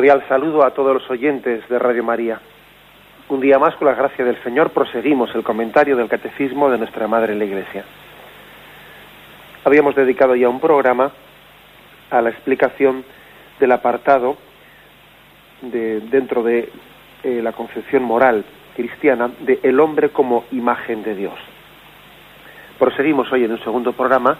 Cordial 0.00 0.24
saludo 0.30 0.64
a 0.64 0.70
todos 0.70 0.94
los 0.94 1.10
oyentes 1.10 1.68
de 1.68 1.78
Radio 1.78 2.02
María. 2.02 2.40
Un 3.28 3.38
día 3.38 3.58
más, 3.58 3.74
con 3.74 3.86
la 3.86 3.92
gracia 3.92 4.24
del 4.24 4.42
Señor, 4.42 4.70
proseguimos 4.70 5.34
el 5.34 5.42
comentario 5.42 5.94
del 5.94 6.08
Catecismo 6.08 6.70
de 6.70 6.78
nuestra 6.78 7.06
Madre 7.06 7.34
la 7.34 7.44
Iglesia. 7.44 7.84
Habíamos 9.62 9.94
dedicado 9.94 10.34
ya 10.34 10.48
un 10.48 10.58
programa 10.58 11.12
a 12.10 12.22
la 12.22 12.30
explicación 12.30 13.04
del 13.58 13.72
apartado 13.72 14.38
de, 15.60 16.00
dentro 16.00 16.42
de 16.42 16.72
eh, 17.22 17.40
la 17.42 17.52
concepción 17.52 18.02
moral 18.02 18.42
cristiana 18.74 19.30
de 19.40 19.60
el 19.62 19.78
hombre 19.80 20.08
como 20.08 20.46
imagen 20.50 21.02
de 21.02 21.14
Dios. 21.14 21.38
Proseguimos 22.78 23.30
hoy 23.32 23.44
en 23.44 23.52
un 23.52 23.62
segundo 23.62 23.92
programa 23.92 24.38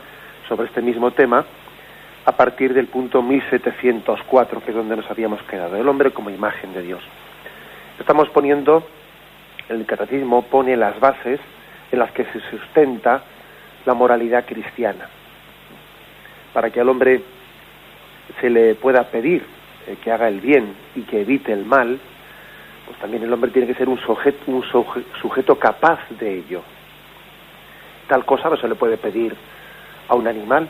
sobre 0.48 0.68
este 0.68 0.80
mismo 0.80 1.10
tema 1.10 1.44
a 2.24 2.32
partir 2.32 2.74
del 2.74 2.86
punto 2.86 3.22
1704, 3.22 4.62
que 4.62 4.70
es 4.70 4.76
donde 4.76 4.96
nos 4.96 5.10
habíamos 5.10 5.42
quedado, 5.44 5.76
el 5.76 5.88
hombre 5.88 6.10
como 6.10 6.30
imagen 6.30 6.72
de 6.74 6.82
Dios. 6.82 7.02
Estamos 7.98 8.28
poniendo, 8.30 8.86
el 9.68 9.86
catecismo 9.86 10.42
pone 10.42 10.76
las 10.76 10.98
bases 11.00 11.40
en 11.90 11.98
las 11.98 12.12
que 12.12 12.24
se 12.24 12.40
sustenta 12.50 13.22
la 13.86 13.94
moralidad 13.94 14.44
cristiana. 14.44 15.08
Para 16.52 16.70
que 16.70 16.80
al 16.80 16.88
hombre 16.88 17.22
se 18.40 18.50
le 18.50 18.74
pueda 18.74 19.04
pedir 19.04 19.44
eh, 19.86 19.96
que 20.02 20.12
haga 20.12 20.28
el 20.28 20.40
bien 20.40 20.74
y 20.94 21.02
que 21.02 21.22
evite 21.22 21.52
el 21.52 21.64
mal, 21.64 21.98
pues 22.86 22.98
también 22.98 23.22
el 23.22 23.32
hombre 23.32 23.50
tiene 23.50 23.66
que 23.66 23.74
ser 23.74 23.88
un 23.88 23.98
sujeto, 23.98 24.50
un 24.50 24.64
sujeto 25.20 25.58
capaz 25.58 26.00
de 26.18 26.38
ello. 26.38 26.62
Tal 28.08 28.24
cosa 28.24 28.50
no 28.50 28.56
se 28.56 28.68
le 28.68 28.74
puede 28.74 28.98
pedir 28.98 29.34
a 30.08 30.14
un 30.14 30.26
animal, 30.26 30.68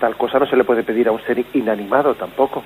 Tal 0.00 0.16
cosa 0.16 0.38
no 0.38 0.46
se 0.46 0.56
le 0.56 0.64
puede 0.64 0.84
pedir 0.84 1.08
a 1.08 1.12
un 1.12 1.20
ser 1.22 1.44
inanimado 1.54 2.14
tampoco. 2.14 2.62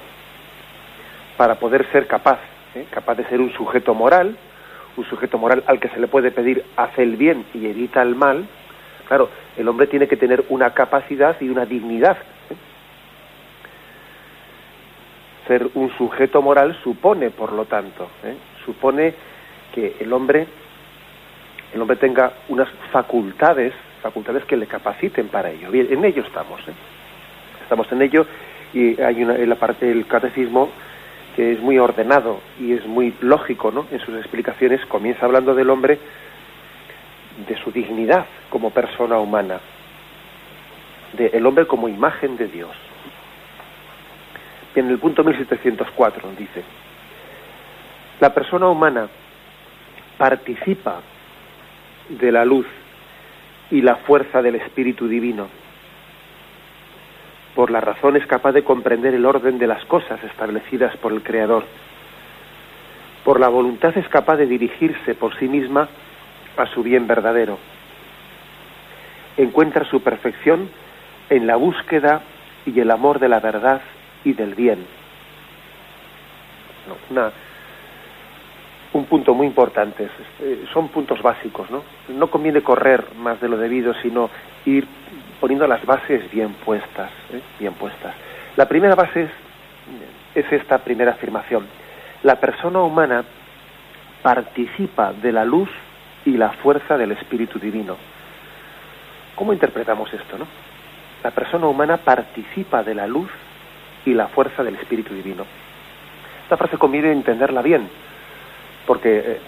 Para 1.36 1.54
poder 1.54 1.90
ser 1.90 2.06
capaz, 2.06 2.38
¿eh? 2.74 2.86
capaz 2.90 3.14
de 3.14 3.24
ser 3.24 3.40
un 3.40 3.52
sujeto 3.52 3.94
moral, 3.94 4.36
un 4.96 5.04
sujeto 5.06 5.38
moral 5.38 5.64
al 5.66 5.80
que 5.80 5.88
se 5.88 5.98
le 5.98 6.08
puede 6.08 6.30
pedir 6.30 6.64
hace 6.76 7.02
el 7.02 7.16
bien 7.16 7.46
y 7.54 7.66
evita 7.66 8.02
el 8.02 8.14
mal, 8.14 8.46
claro, 9.08 9.30
el 9.56 9.66
hombre 9.66 9.86
tiene 9.86 10.08
que 10.08 10.16
tener 10.16 10.44
una 10.50 10.70
capacidad 10.70 11.36
y 11.40 11.48
una 11.48 11.64
dignidad. 11.64 12.18
¿eh? 12.50 12.56
Ser 15.48 15.70
un 15.74 15.90
sujeto 15.96 16.42
moral 16.42 16.78
supone, 16.84 17.30
por 17.30 17.52
lo 17.52 17.64
tanto, 17.64 18.08
¿eh? 18.24 18.36
supone 18.66 19.14
que 19.74 19.96
el 20.00 20.12
hombre, 20.12 20.46
el 21.72 21.80
hombre 21.80 21.96
tenga 21.96 22.34
unas 22.48 22.68
facultades, 22.92 23.72
facultades 24.02 24.44
que 24.44 24.58
le 24.58 24.66
capaciten 24.66 25.28
para 25.28 25.50
ello. 25.50 25.70
Bien, 25.70 25.88
en 25.90 26.04
ello 26.04 26.22
estamos. 26.22 26.60
¿eh? 26.68 26.72
Estamos 27.72 27.90
en 27.90 28.02
ello 28.02 28.26
y 28.74 29.00
hay 29.00 29.22
una, 29.22 29.34
en 29.36 29.48
la 29.48 29.54
parte 29.54 29.86
del 29.86 30.06
catecismo 30.06 30.68
que 31.34 31.52
es 31.52 31.60
muy 31.60 31.78
ordenado 31.78 32.42
y 32.60 32.72
es 32.72 32.86
muy 32.86 33.14
lógico 33.22 33.70
¿no? 33.70 33.86
en 33.90 33.98
sus 34.00 34.14
explicaciones, 34.16 34.84
comienza 34.84 35.24
hablando 35.24 35.54
del 35.54 35.70
hombre 35.70 35.98
de 37.48 37.56
su 37.64 37.72
dignidad 37.72 38.26
como 38.50 38.72
persona 38.72 39.16
humana, 39.18 39.58
de 41.14 41.28
el 41.28 41.46
hombre 41.46 41.66
como 41.66 41.88
imagen 41.88 42.36
de 42.36 42.48
Dios. 42.48 42.76
en 44.74 44.90
el 44.90 44.98
punto 44.98 45.24
1704 45.24 46.28
dice, 46.38 46.62
la 48.20 48.34
persona 48.34 48.68
humana 48.68 49.08
participa 50.18 51.00
de 52.10 52.32
la 52.32 52.44
luz 52.44 52.66
y 53.70 53.80
la 53.80 53.96
fuerza 53.96 54.42
del 54.42 54.56
Espíritu 54.56 55.08
Divino 55.08 55.61
por 57.54 57.70
la 57.70 57.80
razón 57.80 58.16
es 58.16 58.26
capaz 58.26 58.52
de 58.52 58.64
comprender 58.64 59.14
el 59.14 59.26
orden 59.26 59.58
de 59.58 59.66
las 59.66 59.84
cosas 59.84 60.22
establecidas 60.24 60.96
por 60.96 61.12
el 61.12 61.22
Creador. 61.22 61.64
Por 63.24 63.38
la 63.38 63.48
voluntad 63.48 63.96
es 63.96 64.08
capaz 64.08 64.36
de 64.36 64.46
dirigirse 64.46 65.14
por 65.14 65.38
sí 65.38 65.48
misma 65.48 65.88
a 66.56 66.66
su 66.66 66.82
bien 66.82 67.06
verdadero. 67.06 67.58
Encuentra 69.36 69.84
su 69.84 70.02
perfección 70.02 70.68
en 71.30 71.46
la 71.46 71.56
búsqueda 71.56 72.22
y 72.66 72.78
el 72.80 72.90
amor 72.90 73.18
de 73.18 73.28
la 73.28 73.40
verdad 73.40 73.80
y 74.24 74.32
del 74.32 74.54
bien. 74.54 74.84
un 78.92 79.04
punto 79.06 79.34
muy 79.34 79.46
importante, 79.46 80.08
eh, 80.40 80.64
son 80.72 80.88
puntos 80.88 81.22
básicos, 81.22 81.70
¿no? 81.70 81.82
No 82.08 82.28
conviene 82.28 82.62
correr 82.62 83.04
más 83.16 83.40
de 83.40 83.48
lo 83.48 83.56
debido, 83.56 83.94
sino 84.02 84.28
ir 84.66 84.86
poniendo 85.42 85.66
las 85.66 85.84
bases 85.84 86.30
bien 86.30 86.52
puestas, 86.64 87.10
¿eh? 87.32 87.40
bien 87.58 87.72
puestas. 87.74 88.14
La 88.54 88.68
primera 88.68 88.94
base 88.94 89.28
es, 90.36 90.52
esta 90.52 90.78
primera 90.78 91.10
afirmación. 91.10 91.66
La 92.22 92.36
persona 92.36 92.80
humana 92.80 93.24
participa 94.22 95.12
de 95.12 95.32
la 95.32 95.44
luz 95.44 95.68
y 96.24 96.36
la 96.36 96.50
fuerza 96.50 96.96
del 96.96 97.10
Espíritu 97.10 97.58
Divino. 97.58 97.96
¿Cómo 99.34 99.52
interpretamos 99.52 100.14
esto, 100.14 100.38
no? 100.38 100.46
La 101.24 101.32
persona 101.32 101.66
humana 101.66 101.96
participa 101.96 102.84
de 102.84 102.94
la 102.94 103.08
luz 103.08 103.28
y 104.06 104.14
la 104.14 104.28
fuerza 104.28 104.62
del 104.62 104.76
Espíritu 104.76 105.12
Divino. 105.12 105.44
Esta 106.44 106.56
frase 106.56 106.78
conviene 106.78 107.10
entenderla 107.10 107.62
bien, 107.62 107.88
porque 108.86 109.18
eh, 109.18 109.40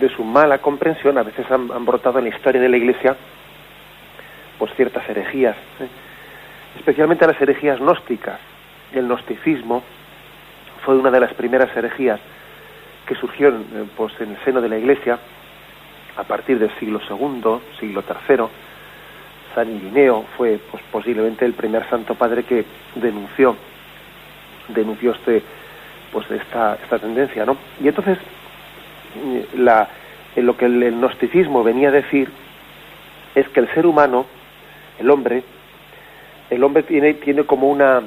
de 0.00 0.08
su 0.08 0.24
mala 0.24 0.58
comprensión 0.58 1.16
a 1.16 1.22
veces 1.22 1.48
han, 1.48 1.70
han 1.70 1.86
brotado 1.86 2.18
en 2.18 2.24
la 2.24 2.34
historia 2.34 2.60
de 2.60 2.68
la 2.68 2.76
Iglesia 2.76 3.16
pues 4.58 4.72
ciertas 4.74 5.08
herejías, 5.08 5.56
¿eh? 5.80 5.88
especialmente 6.76 7.26
las 7.26 7.40
herejías 7.40 7.78
gnósticas. 7.78 8.38
El 8.92 9.06
gnosticismo 9.06 9.82
fue 10.84 10.96
una 10.96 11.10
de 11.10 11.20
las 11.20 11.34
primeras 11.34 11.74
herejías 11.76 12.20
que 13.06 13.14
surgió 13.14 13.48
eh, 13.48 13.84
pues, 13.96 14.12
en 14.20 14.30
el 14.30 14.44
seno 14.44 14.60
de 14.60 14.68
la 14.68 14.78
Iglesia 14.78 15.18
a 16.16 16.24
partir 16.24 16.58
del 16.58 16.70
siglo 16.78 17.00
II, 17.08 17.60
siglo 17.78 18.02
III. 18.02 18.44
San 19.54 19.74
Irineo 19.74 20.24
fue 20.36 20.60
pues, 20.70 20.82
posiblemente 20.90 21.44
el 21.44 21.54
primer 21.54 21.88
santo 21.88 22.14
padre 22.14 22.44
que 22.44 22.64
denunció 22.94 23.56
denunció 24.68 25.12
este 25.12 25.42
pues 26.12 26.30
esta, 26.30 26.78
esta 26.82 26.98
tendencia, 26.98 27.44
¿no? 27.44 27.56
Y 27.82 27.88
entonces 27.88 28.18
eh, 29.16 29.46
la, 29.56 29.88
en 30.34 30.46
lo 30.46 30.56
que 30.56 30.66
el 30.66 30.92
gnosticismo 30.92 31.62
venía 31.62 31.88
a 31.88 31.92
decir 31.92 32.30
es 33.34 33.48
que 33.48 33.60
el 33.60 33.68
ser 33.74 33.86
humano 33.86 34.26
el 34.98 35.10
hombre, 35.10 35.42
el 36.50 36.62
hombre 36.64 36.82
tiene, 36.82 37.14
tiene 37.14 37.44
como 37.44 37.68
una 37.68 38.02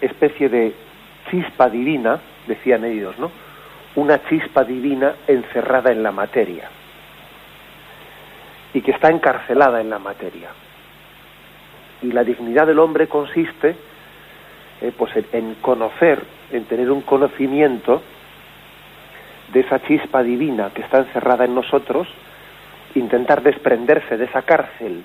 especie 0.00 0.48
de 0.48 0.74
chispa 1.30 1.68
divina, 1.68 2.20
decían 2.46 2.84
ellos, 2.84 3.18
¿no? 3.18 3.30
Una 3.96 4.22
chispa 4.28 4.64
divina 4.64 5.14
encerrada 5.26 5.90
en 5.90 6.02
la 6.02 6.12
materia 6.12 6.68
y 8.72 8.80
que 8.82 8.92
está 8.92 9.08
encarcelada 9.08 9.80
en 9.80 9.90
la 9.90 9.98
materia. 9.98 10.50
Y 12.02 12.12
la 12.12 12.24
dignidad 12.24 12.66
del 12.66 12.78
hombre 12.78 13.08
consiste 13.08 13.76
eh, 14.80 14.92
pues 14.96 15.12
en 15.32 15.56
conocer, 15.56 16.22
en 16.52 16.64
tener 16.64 16.90
un 16.90 17.02
conocimiento 17.02 18.02
de 19.52 19.60
esa 19.60 19.82
chispa 19.82 20.22
divina 20.22 20.70
que 20.72 20.82
está 20.82 20.98
encerrada 20.98 21.44
en 21.44 21.54
nosotros, 21.54 22.08
intentar 22.94 23.42
desprenderse 23.42 24.16
de 24.16 24.24
esa 24.24 24.42
cárcel 24.42 25.04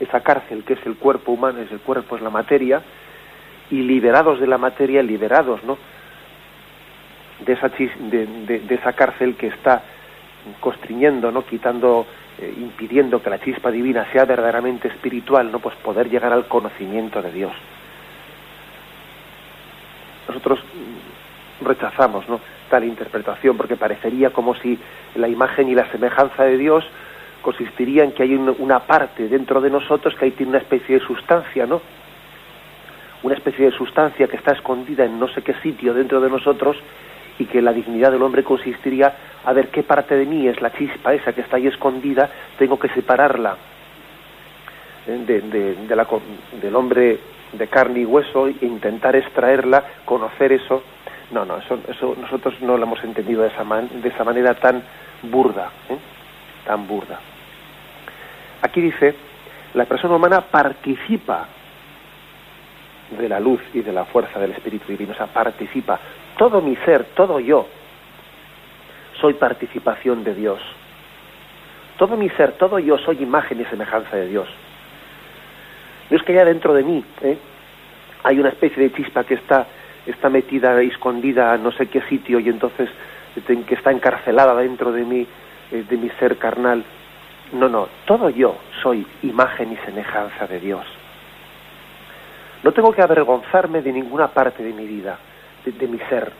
esa 0.00 0.20
cárcel 0.20 0.64
que 0.64 0.74
es 0.74 0.86
el 0.86 0.96
cuerpo 0.96 1.32
humano, 1.32 1.60
es 1.60 1.70
el 1.72 1.80
cuerpo, 1.80 2.16
es 2.16 2.22
la 2.22 2.30
materia, 2.30 2.82
y 3.70 3.82
liberados 3.82 4.40
de 4.40 4.46
la 4.46 4.58
materia, 4.58 5.02
liberados, 5.02 5.62
¿no? 5.64 5.78
De 7.44 7.52
esa, 7.52 7.68
de, 7.68 8.62
esa 8.68 8.92
cárcel 8.94 9.36
que 9.36 9.48
está 9.48 9.82
constriñendo, 10.60 11.30
¿no? 11.30 11.44
Quitando, 11.44 12.06
eh, 12.38 12.54
impidiendo 12.56 13.22
que 13.22 13.30
la 13.30 13.40
chispa 13.40 13.70
divina 13.70 14.06
sea 14.12 14.24
verdaderamente 14.24 14.88
espiritual, 14.88 15.52
¿no? 15.52 15.58
Pues 15.58 15.76
poder 15.76 16.08
llegar 16.08 16.32
al 16.32 16.46
conocimiento 16.46 17.20
de 17.20 17.32
Dios. 17.32 17.52
Nosotros 20.26 20.60
rechazamos 21.60 22.28
¿no? 22.28 22.40
tal 22.70 22.84
interpretación 22.84 23.56
porque 23.56 23.76
parecería 23.76 24.30
como 24.30 24.54
si 24.54 24.78
la 25.16 25.28
imagen 25.28 25.68
y 25.68 25.74
la 25.74 25.90
semejanza 25.90 26.44
de 26.44 26.56
Dios 26.56 26.84
consistiría 27.48 28.04
en 28.04 28.12
que 28.12 28.24
hay 28.24 28.34
una 28.34 28.80
parte 28.80 29.26
dentro 29.26 29.62
de 29.62 29.70
nosotros 29.70 30.14
que 30.14 30.26
ahí 30.26 30.32
tiene 30.32 30.50
una 30.50 30.58
especie 30.58 30.98
de 30.98 31.06
sustancia, 31.06 31.64
¿no? 31.64 31.80
Una 33.22 33.36
especie 33.36 33.64
de 33.64 33.72
sustancia 33.72 34.28
que 34.28 34.36
está 34.36 34.52
escondida 34.52 35.06
en 35.06 35.18
no 35.18 35.28
sé 35.28 35.40
qué 35.40 35.54
sitio 35.62 35.94
dentro 35.94 36.20
de 36.20 36.28
nosotros 36.28 36.76
y 37.38 37.46
que 37.46 37.62
la 37.62 37.72
dignidad 37.72 38.12
del 38.12 38.22
hombre 38.22 38.44
consistiría 38.44 39.14
a 39.46 39.52
ver 39.54 39.68
qué 39.68 39.82
parte 39.82 40.14
de 40.14 40.26
mí 40.26 40.46
es 40.46 40.60
la 40.60 40.72
chispa 40.72 41.14
esa 41.14 41.32
que 41.32 41.40
está 41.40 41.56
ahí 41.56 41.66
escondida, 41.66 42.28
tengo 42.58 42.78
que 42.78 42.90
separarla 42.90 43.56
¿eh? 45.06 45.42
de, 45.88 45.96
la, 45.96 46.06
del 46.60 46.76
hombre 46.76 47.18
de 47.54 47.66
carne 47.68 48.00
y 48.00 48.04
hueso 48.04 48.48
e 48.48 48.56
intentar 48.60 49.16
extraerla, 49.16 49.84
conocer 50.04 50.52
eso. 50.52 50.82
No, 51.30 51.46
no, 51.46 51.56
eso, 51.56 51.78
eso 51.88 52.14
nosotros 52.20 52.60
no 52.60 52.76
lo 52.76 52.82
hemos 52.82 53.02
entendido 53.02 53.40
de 53.40 53.48
esa, 53.48 53.64
de 53.64 54.08
esa 54.10 54.22
manera 54.22 54.52
tan 54.52 54.82
burda, 55.22 55.70
¿eh? 55.88 55.96
tan 56.66 56.86
burda. 56.86 57.18
Aquí 58.62 58.80
dice, 58.80 59.14
la 59.74 59.84
persona 59.84 60.16
humana 60.16 60.40
participa 60.40 61.46
de 63.18 63.28
la 63.28 63.40
luz 63.40 63.60
y 63.72 63.80
de 63.80 63.92
la 63.92 64.04
fuerza 64.04 64.38
del 64.38 64.52
Espíritu 64.52 64.88
Divino, 64.88 65.12
o 65.12 65.16
sea, 65.16 65.26
participa. 65.26 65.98
Todo 66.36 66.60
mi 66.60 66.76
ser, 66.76 67.04
todo 67.14 67.40
yo, 67.40 67.66
soy 69.20 69.34
participación 69.34 70.24
de 70.24 70.34
Dios. 70.34 70.60
Todo 71.96 72.16
mi 72.16 72.28
ser, 72.30 72.52
todo 72.52 72.78
yo 72.78 72.96
soy 72.98 73.22
imagen 73.22 73.60
y 73.60 73.64
semejanza 73.64 74.16
de 74.16 74.28
Dios. 74.28 74.48
No 76.10 76.16
es 76.16 76.22
que 76.22 76.32
haya 76.32 76.44
dentro 76.44 76.72
de 76.72 76.84
mí 76.84 77.04
¿eh? 77.22 77.36
hay 78.22 78.38
una 78.38 78.48
especie 78.50 78.82
de 78.82 78.92
chispa 78.92 79.24
que 79.24 79.34
está, 79.34 79.66
está 80.06 80.28
metida, 80.28 80.80
escondida 80.80 81.52
a 81.52 81.58
no 81.58 81.72
sé 81.72 81.88
qué 81.88 82.00
sitio 82.02 82.40
y 82.40 82.48
entonces 82.48 82.88
que 83.66 83.74
está 83.74 83.92
encarcelada 83.92 84.54
dentro 84.56 84.90
de 84.90 85.04
mí, 85.04 85.26
eh, 85.70 85.84
de 85.88 85.96
mi 85.96 86.10
ser 86.18 86.38
carnal. 86.38 86.84
No, 87.52 87.68
no, 87.68 87.88
todo 88.04 88.28
yo 88.30 88.58
soy 88.82 89.06
imagen 89.22 89.72
y 89.72 89.76
semejanza 89.76 90.46
de 90.46 90.60
Dios. 90.60 90.84
No 92.62 92.72
tengo 92.72 92.92
que 92.92 93.02
avergonzarme 93.02 93.82
de 93.82 93.92
ninguna 93.92 94.28
parte 94.28 94.62
de 94.62 94.72
mi 94.72 94.86
vida, 94.86 95.18
de, 95.64 95.86
mi 95.86 95.98
ser. 96.10 96.32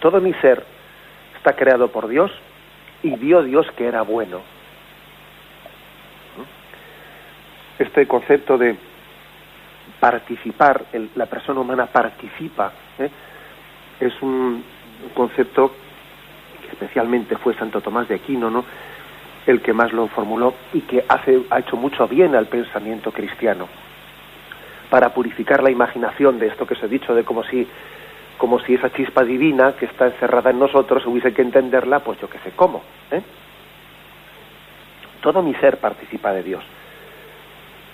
Todo 0.00 0.20
mi 0.20 0.32
ser 0.34 0.64
está 1.36 1.54
creado 1.54 1.88
por 1.88 2.08
Dios 2.08 2.30
y 3.02 3.14
vio 3.16 3.42
Dios 3.42 3.66
que 3.76 3.86
era 3.86 4.02
bueno. 4.02 4.40
Este 7.78 8.06
concepto 8.06 8.58
de 8.58 8.76
participar, 10.00 10.84
la 11.14 11.26
persona 11.26 11.60
humana 11.60 11.86
participa, 11.86 12.72
¿eh? 12.98 13.10
es 14.00 14.12
un 14.22 14.64
concepto 15.14 15.72
que 16.60 16.68
especialmente 16.68 17.36
fue 17.36 17.54
Santo 17.54 17.80
Tomás 17.80 18.08
de 18.08 18.16
Aquino, 18.16 18.50
¿no? 18.50 18.64
El 19.46 19.60
que 19.60 19.72
más 19.72 19.92
lo 19.92 20.06
formuló 20.08 20.54
y 20.72 20.82
que 20.82 21.04
hace, 21.08 21.42
ha 21.50 21.58
hecho 21.60 21.76
mucho 21.76 22.06
bien 22.06 22.34
al 22.34 22.46
pensamiento 22.46 23.10
cristiano 23.12 23.68
para 24.92 25.14
purificar 25.14 25.62
la 25.62 25.70
imaginación 25.70 26.38
de 26.38 26.48
esto 26.48 26.66
que 26.66 26.74
os 26.74 26.82
he 26.82 26.88
dicho, 26.88 27.14
de 27.14 27.24
como 27.24 27.42
si, 27.44 27.66
como 28.36 28.60
si 28.60 28.74
esa 28.74 28.92
chispa 28.92 29.24
divina 29.24 29.72
que 29.72 29.86
está 29.86 30.04
encerrada 30.04 30.50
en 30.50 30.58
nosotros 30.58 31.06
hubiese 31.06 31.32
que 31.32 31.40
entenderla, 31.40 32.00
pues 32.00 32.20
yo 32.20 32.28
qué 32.28 32.38
sé 32.40 32.52
cómo. 32.54 32.82
¿eh? 33.10 33.22
Todo 35.22 35.40
mi 35.40 35.54
ser 35.54 35.78
participa 35.78 36.32
de 36.32 36.42
Dios. 36.42 36.62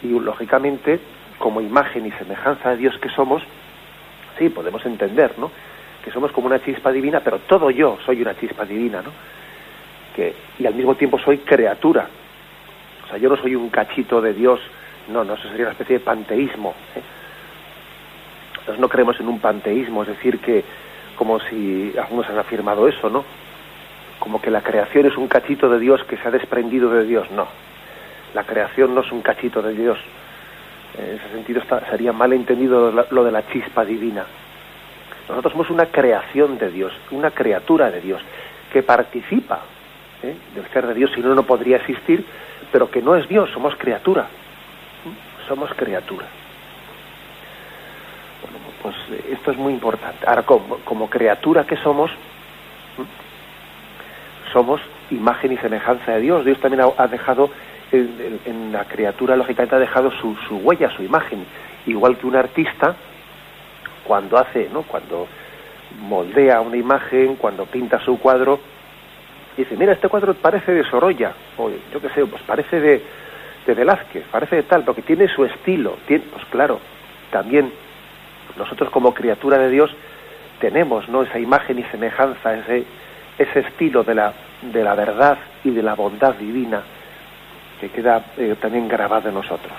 Y 0.03 0.09
lógicamente, 0.09 0.99
como 1.39 1.61
imagen 1.61 2.05
y 2.05 2.11
semejanza 2.11 2.71
de 2.71 2.79
Dios 2.79 2.99
que 2.99 3.11
somos, 3.11 3.45
sí, 4.37 4.49
podemos 4.49 4.85
entender, 4.85 5.39
¿no? 5.39 5.53
Que 6.05 6.11
somos 6.11 6.33
como 6.33 6.49
una 6.49 6.61
chispa 6.65 6.91
divina, 6.91 7.21
pero 7.21 7.39
todo 7.41 7.71
yo 7.71 7.97
soy 8.05 8.23
una 8.23 8.37
chispa 8.37 8.65
divina, 8.65 9.03
¿no? 9.03 9.13
Y 10.59 10.67
al 10.67 10.75
mismo 10.75 10.95
tiempo 10.95 11.19
soy 11.19 11.39
criatura. 11.39 12.09
O 13.05 13.09
sea, 13.09 13.19
yo 13.19 13.29
no 13.29 13.37
soy 13.37 13.55
un 13.55 13.71
cachito 13.71 14.21
de 14.21 14.35
Dios 14.35 14.61
no, 15.09 15.25
no, 15.25 15.35
eso 15.35 15.49
sería 15.49 15.65
una 15.67 15.73
especie 15.73 15.99
de 15.99 16.05
panteísmo. 16.05 16.75
¿eh? 16.95 17.03
Nosotros 18.55 18.79
no 18.79 18.89
creemos 18.89 19.19
en 19.21 19.29
un 19.29 19.41
panteísmo, 19.41 20.03
es 20.03 20.09
decir, 20.09 20.39
que 20.41 20.65
como 21.17 21.41
si 21.41 21.95
algunos 21.99 22.29
han 22.29 22.39
afirmado 22.39 22.87
eso, 22.87 23.09
¿no? 23.09 23.25
Como 24.19 24.41
que 24.41 24.51
la 24.51 24.61
creación 24.61 25.07
es 25.07 25.17
un 25.17 25.27
cachito 25.27 25.69
de 25.69 25.79
Dios 25.79 26.05
que 26.05 26.17
se 26.19 26.29
ha 26.29 26.31
desprendido 26.31 26.91
de 26.91 27.05
Dios. 27.05 27.31
No, 27.31 27.49
la 28.35 28.45
creación 28.45 28.95
no 28.95 29.01
es 29.01 29.11
un 29.11 29.23
cachito 29.23 29.63
de 29.63 29.73
Dios. 29.73 29.99
En 30.99 31.17
ese 31.17 31.29
sentido 31.31 31.63
sería 31.91 32.13
mal 32.13 32.33
entendido 32.33 32.93
lo 33.11 33.25
de 33.25 33.33
la 33.33 33.47
chispa 33.49 33.85
divina. 33.85 34.27
Nosotros 35.29 35.53
somos 35.53 35.71
una 35.71 35.87
creación 35.87 36.59
de 36.59 36.71
Dios, 36.71 36.93
una 37.11 37.31
criatura 37.31 37.91
de 37.91 38.01
Dios, 38.01 38.21
que 38.73 38.83
participa 38.83 39.61
¿eh? 40.23 40.37
del 40.55 40.69
ser 40.73 40.87
de 40.87 40.95
Dios, 40.95 41.11
si 41.15 41.21
no, 41.21 41.35
no 41.35 41.43
podría 41.43 41.77
existir, 41.77 42.25
pero 42.73 42.91
que 42.91 43.03
no 43.03 43.17
es 43.17 43.29
Dios, 43.29 43.51
somos 43.51 43.75
criatura 43.77 44.29
somos 45.49 45.73
criaturas. 45.75 46.29
Bueno, 48.43 48.59
pues 48.83 48.95
eh, 49.11 49.33
esto 49.33 49.51
es 49.51 49.57
muy 49.57 49.73
importante. 49.73 50.27
Ahora, 50.27 50.43
como, 50.43 51.11
criatura 51.11 51.65
que 51.65 51.77
somos, 51.77 52.11
somos 54.53 54.81
imagen 55.11 55.53
y 55.53 55.57
semejanza 55.57 56.13
de 56.13 56.21
Dios. 56.21 56.45
Dios 56.45 56.61
también 56.61 56.85
ha, 56.97 57.07
dejado 57.09 57.51
en, 57.91 58.71
la 58.71 58.85
criatura, 58.85 59.35
lógicamente, 59.35 59.75
ha 59.75 59.81
dejado 59.81 60.13
su, 60.13 60.37
su, 60.47 60.59
huella, 60.59 60.91
su 60.95 61.03
imagen. 61.03 61.45
Igual 61.87 62.19
que 62.19 62.27
un 62.27 62.37
artista, 62.37 62.95
cuando 64.05 64.39
hace, 64.39 64.69
¿no? 64.73 64.83
Cuando 64.83 65.27
moldea 66.03 66.61
una 66.61 66.77
imagen, 66.77 67.37
cuando 67.37 67.65
pinta 67.65 67.99
su 68.01 68.19
cuadro, 68.19 68.61
dice, 69.63 69.77
mira, 69.77 69.93
este 69.93 70.09
cuadro 70.09 70.35
parece 70.35 70.73
de 70.73 70.85
Sorolla, 70.85 71.33
o 71.57 71.71
yo 71.71 72.01
qué 72.01 72.09
sé, 72.11 72.25
pues 72.27 72.43
parece 72.43 72.81
de, 72.81 73.03
de 73.67 73.75
Velázquez, 73.75 74.25
parece 74.31 74.57
de 74.57 74.63
tal, 74.63 74.85
porque 74.85 75.03
tiene 75.03 75.29
su 75.29 75.45
estilo. 75.45 75.99
Tiene, 76.07 76.25
pues 76.33 76.45
claro, 76.47 76.81
también 77.31 77.73
nosotros 78.57 78.91
como 78.91 79.15
criatura 79.15 79.59
de 79.59 79.71
Dios 79.71 79.91
tenemos 80.61 81.09
¿no? 81.09 81.23
esa 81.23 81.39
imagen 81.39 81.79
y 81.79 81.83
semejanza, 81.85 82.55
ese, 82.55 82.85
ese 83.39 83.61
estilo 83.61 84.03
de 84.05 84.15
la, 84.15 84.33
de 84.63 84.83
la 84.83 84.95
verdad 84.95 85.39
y 85.65 85.71
de 85.71 85.83
la 85.83 85.95
bondad 85.95 86.35
divina 86.35 86.83
que 87.81 87.91
queda 87.91 88.25
eh, 88.37 88.57
también 88.61 88.89
grabado 88.89 89.29
en 89.29 89.35
nosotros. 89.35 89.73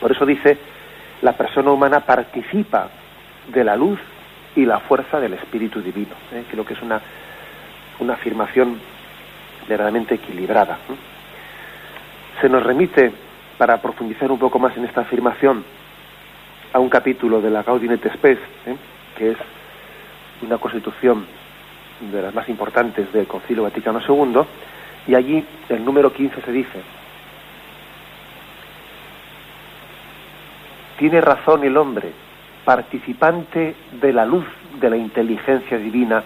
Por 0.00 0.12
eso 0.12 0.26
dice, 0.26 0.58
la 1.22 1.32
persona 1.32 1.70
humana 1.70 2.00
participa 2.00 2.88
de 3.48 3.64
la 3.64 3.76
luz 3.76 3.98
y 4.54 4.64
la 4.64 4.80
fuerza 4.80 5.18
del 5.20 5.34
Espíritu 5.34 5.80
Divino. 5.80 6.14
¿eh? 6.32 6.44
Creo 6.50 6.64
que 6.64 6.74
es 6.74 6.82
una, 6.82 7.00
una 8.00 8.14
afirmación 8.14 8.78
verdaderamente 9.68 10.14
equilibrada 10.14 10.78
se 12.40 12.48
nos 12.48 12.62
remite, 12.62 13.12
para 13.58 13.80
profundizar 13.80 14.30
un 14.30 14.38
poco 14.38 14.58
más 14.58 14.76
en 14.76 14.84
esta 14.84 15.00
afirmación, 15.00 15.64
a 16.72 16.78
un 16.78 16.90
capítulo 16.90 17.40
de 17.40 17.50
la 17.50 17.62
Gaudium 17.62 17.94
et 17.94 18.12
Spes, 18.12 18.38
¿eh? 18.66 18.76
que 19.16 19.30
es 19.30 19.38
una 20.42 20.58
constitución 20.58 21.24
de 22.12 22.20
las 22.20 22.34
más 22.34 22.48
importantes 22.50 23.10
del 23.12 23.26
Concilio 23.26 23.62
Vaticano 23.62 24.00
II, 24.06 24.42
y 25.06 25.14
allí 25.14 25.44
el 25.70 25.84
número 25.84 26.12
15 26.12 26.42
se 26.42 26.52
dice, 26.52 26.82
tiene 30.98 31.20
razón 31.22 31.64
el 31.64 31.76
hombre, 31.76 32.12
participante 32.64 33.74
de 33.92 34.12
la 34.12 34.26
luz 34.26 34.44
de 34.78 34.90
la 34.90 34.96
inteligencia 34.96 35.78
divina, 35.78 36.22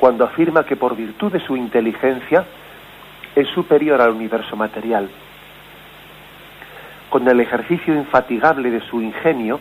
cuando 0.00 0.24
afirma 0.24 0.64
que 0.64 0.76
por 0.76 0.96
virtud 0.96 1.30
de 1.32 1.40
su 1.40 1.56
inteligencia 1.56 2.44
es 3.36 3.46
superior 3.48 4.00
al 4.00 4.10
universo 4.10 4.56
material 4.56 5.08
con 7.10 7.26
el 7.28 7.40
ejercicio 7.40 7.92
infatigable 7.94 8.70
de 8.70 8.80
su 8.80 9.02
ingenio, 9.02 9.60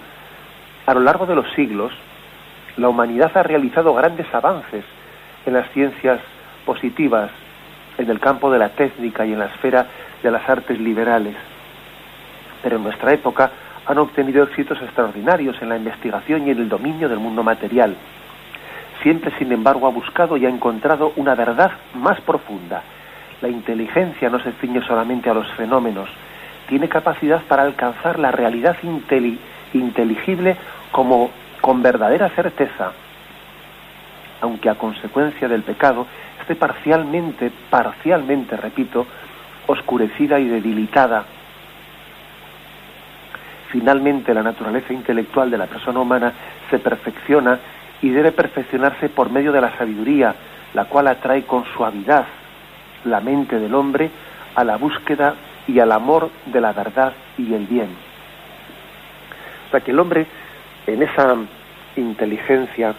a 0.86 0.94
lo 0.94 1.02
largo 1.02 1.26
de 1.26 1.36
los 1.36 1.52
siglos, 1.54 1.92
la 2.78 2.88
humanidad 2.88 3.36
ha 3.36 3.44
realizado 3.44 3.94
grandes 3.94 4.34
avances 4.34 4.86
en 5.46 5.54
las 5.54 5.70
ciencias 5.72 6.22
positivas, 6.66 7.32
en 7.98 8.10
el 8.10 8.20
campo 8.20 8.52
de 8.52 8.60
la 8.60 8.70
técnica 8.70 9.26
y 9.26 9.34
en 9.34 9.40
la 9.40 9.48
esfera 9.48 9.88
de 10.22 10.32
las 10.32 10.48
artes 10.48 10.80
liberales. 10.80 11.36
Pero 12.62 12.78
en 12.78 12.84
nuestra 12.84 13.14
época 13.14 13.52
han 13.86 13.98
obtenido 13.98 14.44
éxitos 14.44 14.80
extraordinarios 14.82 15.60
en 15.62 15.70
la 15.70 15.78
investigación 15.78 16.48
y 16.48 16.52
en 16.52 16.60
el 16.60 16.70
dominio 16.70 17.10
del 17.10 17.20
mundo 17.20 17.42
material. 17.42 17.96
Siempre, 19.02 19.32
sin 19.38 19.52
embargo, 19.52 19.88
ha 19.88 19.92
buscado 19.92 20.36
y 20.36 20.46
ha 20.46 20.50
encontrado 20.50 21.14
una 21.16 21.36
verdad 21.36 21.72
más 21.96 22.20
profunda. 22.22 22.84
La 23.42 23.48
inteligencia 23.48 24.30
no 24.30 24.40
se 24.40 24.52
ciñe 24.54 24.82
solamente 24.82 25.30
a 25.30 25.34
los 25.34 25.50
fenómenos, 25.54 26.10
tiene 26.68 26.90
capacidad 26.90 27.42
para 27.44 27.64
alcanzar 27.64 28.20
la 28.20 28.32
realidad 28.32 28.78
inteligible 29.74 30.58
como 30.92 31.32
con 31.62 31.82
verdadera 31.82 32.30
certeza, 32.30 32.92
aunque 34.42 34.70
a 34.70 34.76
consecuencia 34.76 35.48
del 35.48 35.64
pecado 35.64 36.06
esté 36.42 36.56
parcialmente, 36.56 37.52
parcialmente, 37.70 38.58
repito, 38.58 39.06
oscurecida 39.68 40.40
y 40.40 40.48
debilitada. 40.48 41.24
Finalmente, 43.70 44.34
la 44.34 44.44
naturaleza 44.44 44.94
intelectual 44.94 45.50
de 45.50 45.58
la 45.58 45.68
persona 45.68 46.00
humana 46.00 46.34
se 46.70 46.80
perfecciona 46.80 47.60
y 48.02 48.10
debe 48.10 48.32
perfeccionarse 48.32 49.10
por 49.10 49.30
medio 49.30 49.52
de 49.52 49.62
la 49.62 49.78
sabiduría, 49.78 50.36
la 50.74 50.86
cual 50.86 51.08
atrae 51.08 51.44
con 51.44 51.66
suavidad 51.66 52.26
la 53.06 53.20
mente 53.20 53.60
del 53.60 53.74
hombre 53.76 54.10
a 54.56 54.64
la 54.64 54.78
búsqueda 54.78 55.36
y 55.68 55.80
al 55.80 55.92
amor 55.92 56.30
de 56.46 56.62
la 56.62 56.74
verdad 56.74 57.14
y 57.38 57.54
el 57.54 57.66
bien. 57.66 57.90
O 59.68 59.72
sea 59.72 59.82
que 59.82 59.92
el 59.92 60.00
hombre, 60.00 60.26
en 60.88 61.04
esa 61.04 61.36
inteligencia 61.96 62.96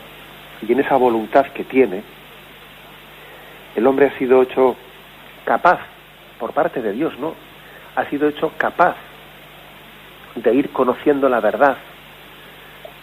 y 0.67 0.73
en 0.73 0.81
esa 0.81 0.97
voluntad 0.97 1.47
que 1.47 1.65
tiene, 1.65 2.03
el 3.75 3.87
hombre 3.87 4.07
ha 4.07 4.19
sido 4.19 4.43
hecho 4.43 4.77
capaz, 5.45 5.81
por 6.39 6.53
parte 6.53 6.81
de 6.81 6.93
Dios, 6.93 7.19
¿no? 7.19 7.35
Ha 7.97 8.05
sido 8.07 8.29
hecho 8.29 8.53
capaz 8.57 8.97
de 10.35 10.55
ir 10.55 10.71
conociendo 10.71 11.29
la 11.29 11.41
verdad 11.41 11.77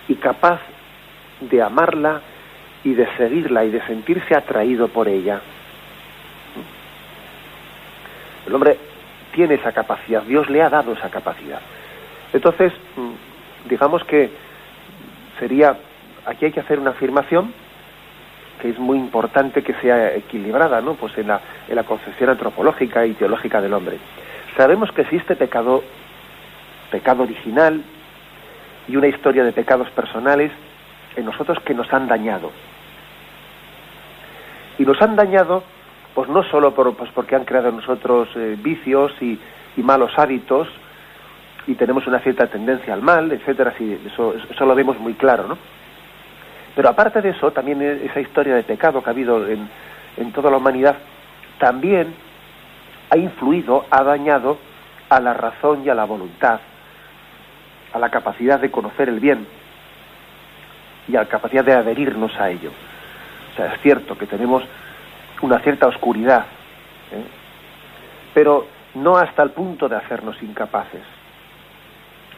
y 0.07 0.15
capaz 0.15 0.61
de 1.41 1.61
amarla 1.61 2.21
y 2.83 2.93
de 2.93 3.07
seguirla 3.17 3.65
y 3.65 3.69
de 3.69 3.85
sentirse 3.85 4.35
atraído 4.35 4.87
por 4.87 5.07
ella. 5.07 5.41
El 8.45 8.55
hombre 8.55 8.77
tiene 9.33 9.55
esa 9.55 9.71
capacidad, 9.71 10.23
Dios 10.23 10.49
le 10.49 10.61
ha 10.61 10.69
dado 10.69 10.93
esa 10.93 11.09
capacidad. 11.09 11.59
Entonces, 12.33 12.71
mm, 12.95 13.69
digamos 13.69 14.03
que 14.05 14.29
sería, 15.39 15.77
aquí 16.25 16.45
hay 16.45 16.51
que 16.51 16.61
hacer 16.61 16.79
una 16.79 16.91
afirmación 16.91 17.53
que 18.61 18.69
es 18.69 18.79
muy 18.79 18.97
importante 18.97 19.61
que 19.61 19.73
sea 19.75 20.15
equilibrada, 20.15 20.81
¿no? 20.81 20.95
Pues 20.95 21.15
en 21.17 21.27
la, 21.27 21.41
en 21.67 21.75
la 21.75 21.83
concepción 21.83 22.29
antropológica 22.29 23.05
y 23.05 23.13
teológica 23.13 23.61
del 23.61 23.73
hombre. 23.73 23.97
Sabemos 24.55 24.91
que 24.91 25.01
existe 25.01 25.35
pecado, 25.35 25.83
pecado 26.89 27.23
original 27.23 27.83
y 28.87 28.95
una 28.95 29.07
historia 29.07 29.43
de 29.43 29.51
pecados 29.51 29.89
personales 29.91 30.51
en 31.17 31.25
nosotros 31.25 31.57
que 31.65 31.73
nos 31.73 31.91
han 31.91 32.07
dañado. 32.07 32.51
Y 34.77 34.85
nos 34.85 35.01
han 35.01 35.15
dañado, 35.15 35.63
pues 36.13 36.29
no 36.29 36.43
solo 36.43 36.73
por, 36.73 36.95
pues 36.95 37.11
porque 37.11 37.35
han 37.35 37.43
creado 37.43 37.69
en 37.69 37.77
nosotros 37.77 38.29
eh, 38.35 38.55
vicios 38.57 39.11
y, 39.19 39.39
malos 39.77 40.11
hábitos, 40.17 40.67
y 41.67 41.75
tenemos 41.75 42.07
una 42.07 42.19
cierta 42.19 42.47
tendencia 42.47 42.95
al 42.95 43.03
mal, 43.03 43.31
etcétera, 43.31 43.75
sí, 43.77 43.99
eso, 44.07 44.33
eso 44.49 44.65
lo 44.65 44.73
vemos 44.73 44.99
muy 44.99 45.13
claro, 45.13 45.47
¿no? 45.47 45.57
Pero 46.75 46.89
aparte 46.89 47.21
de 47.21 47.29
eso, 47.29 47.51
también 47.51 47.83
e-, 47.83 48.05
esa 48.05 48.19
historia 48.19 48.55
de 48.55 48.63
pecado 48.63 49.03
que 49.03 49.09
ha 49.09 49.13
habido 49.13 49.47
en, 49.47 49.69
en 50.17 50.31
toda 50.31 50.49
la 50.49 50.57
humanidad, 50.57 50.95
también 51.59 52.11
ha 53.11 53.17
influido, 53.17 53.85
ha 53.91 54.03
dañado 54.03 54.57
a 55.09 55.19
la 55.19 55.35
razón 55.35 55.83
y 55.85 55.89
a 55.89 55.95
la 55.95 56.05
voluntad, 56.05 56.59
a 57.93 57.99
la 57.99 58.09
capacidad 58.09 58.59
de 58.59 58.71
conocer 58.71 59.09
el 59.09 59.19
bien 59.19 59.45
y 61.07 61.15
a 61.15 61.21
la 61.21 61.25
capacidad 61.27 61.63
de 61.63 61.73
adherirnos 61.73 62.35
a 62.39 62.49
ello. 62.49 62.71
O 63.53 63.55
sea, 63.55 63.73
es 63.73 63.81
cierto 63.81 64.17
que 64.17 64.27
tenemos 64.27 64.63
una 65.41 65.59
cierta 65.59 65.87
oscuridad, 65.87 66.45
¿eh? 67.11 67.23
pero 68.33 68.67
no 68.95 69.17
hasta 69.17 69.43
el 69.43 69.51
punto 69.51 69.87
de 69.87 69.95
hacernos 69.95 70.41
incapaces, 70.41 71.01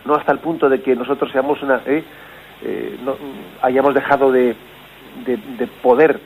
no 0.06 0.16
hasta 0.16 0.32
el 0.32 0.40
punto 0.40 0.70
de 0.70 0.82
que 0.82 0.96
nosotros 0.96 1.32
seamos 1.32 1.62
una, 1.62 1.82
¿eh? 1.86 2.04
Eh, 2.62 2.98
hayamos 3.62 3.94
dejado 3.94 4.34
de, 4.34 4.56
de, 5.26 5.68
poder 5.82 6.20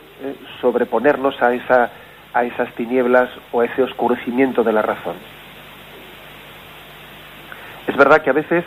sobreponernos 0.62 1.40
a, 1.44 1.54
esa, 1.54 1.92
a 2.34 2.44
esas 2.44 2.74
tinieblas 2.74 3.30
o 3.52 3.62
a 3.62 3.66
ese 3.66 3.84
oscurecimiento 3.84 4.64
de 4.64 4.74
la 4.74 4.82
razón. 4.82 5.16
Es 7.86 7.96
verdad 7.96 8.24
que 8.24 8.32
a 8.32 8.34
veces 8.34 8.66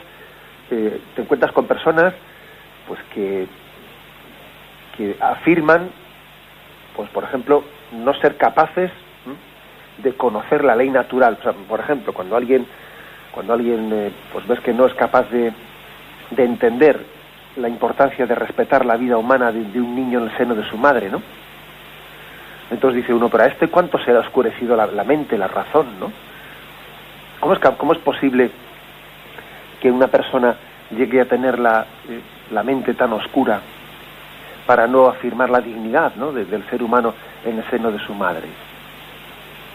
te 0.68 1.00
encuentras 1.16 1.50
con 1.50 1.66
personas 1.66 2.14
pues 2.87 3.00
que 3.12 3.49
que 4.96 5.16
afirman, 5.20 5.90
pues 6.94 7.08
por 7.10 7.24
ejemplo, 7.24 7.64
no 7.92 8.14
ser 8.14 8.36
capaces 8.36 8.90
de 9.98 10.14
conocer 10.14 10.64
la 10.64 10.76
ley 10.76 10.90
natural. 10.90 11.38
por 11.68 11.80
ejemplo, 11.80 12.12
cuando 12.12 12.36
alguien, 12.36 12.66
cuando 13.32 13.54
alguien, 13.54 13.90
eh, 13.92 14.12
pues 14.32 14.46
ves 14.46 14.60
que 14.60 14.72
no 14.72 14.86
es 14.86 14.94
capaz 14.94 15.30
de, 15.30 15.52
de, 16.30 16.44
entender 16.44 17.00
la 17.56 17.68
importancia 17.68 18.26
de 18.26 18.34
respetar 18.34 18.84
la 18.84 18.96
vida 18.96 19.16
humana 19.16 19.52
de, 19.52 19.80
un 19.80 19.94
niño 19.94 20.18
en 20.18 20.24
el 20.26 20.36
seno 20.36 20.54
de 20.54 20.68
su 20.68 20.76
madre, 20.76 21.08
¿no? 21.08 21.22
Entonces 22.70 23.02
dice 23.02 23.14
uno, 23.14 23.28
pero 23.28 23.44
a 23.44 23.46
este 23.46 23.68
cuánto 23.68 23.98
se 23.98 24.10
ha 24.10 24.18
oscurecido 24.18 24.76
la, 24.76 25.04
mente, 25.04 25.38
la 25.38 25.46
razón, 25.46 25.86
¿no? 26.00 26.12
¿Cómo 27.40 27.54
es, 27.54 27.60
¿Cómo 27.60 27.92
es 27.92 27.98
posible 28.00 28.50
que 29.80 29.90
una 29.90 30.08
persona 30.08 30.56
llegue 30.90 31.20
a 31.20 31.26
tener 31.26 31.58
la, 31.58 31.86
eh, 32.08 32.20
la 32.50 32.62
mente 32.62 32.94
tan 32.94 33.12
oscura 33.12 33.60
para 34.66 34.87
no 34.87 35.06
afirmar 35.06 35.49
la 35.49 35.61
dignidad 35.61 36.14
¿no? 36.16 36.32
del 36.32 36.68
ser 36.68 36.82
humano 36.82 37.14
en 37.44 37.58
el 37.58 37.70
seno 37.70 37.90
de 37.92 37.99
su 38.00 38.12
madre. 38.14 38.49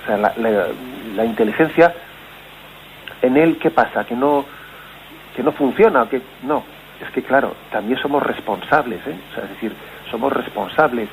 O 0.04 0.06
sea, 0.06 0.18
la, 0.18 1.26
inteligencia 1.26 1.94
en 3.22 3.38
él, 3.38 3.58
¿qué 3.58 3.72
pasa? 3.72 4.04
Que 4.04 4.16
no, 4.16 4.46
que 5.36 5.44
no 5.44 5.52
funciona, 5.54 6.08
que 6.10 6.22
no. 6.44 6.64
Es 7.02 7.10
que 7.12 7.24
claro, 7.24 7.56
también 7.72 8.00
somos 8.00 8.22
responsables, 8.22 9.00
¿eh? 9.08 9.16
o 9.32 9.36
sea, 9.36 9.44
es 9.46 9.50
decir, 9.52 9.74
somos 10.10 10.34
responsables 10.34 11.10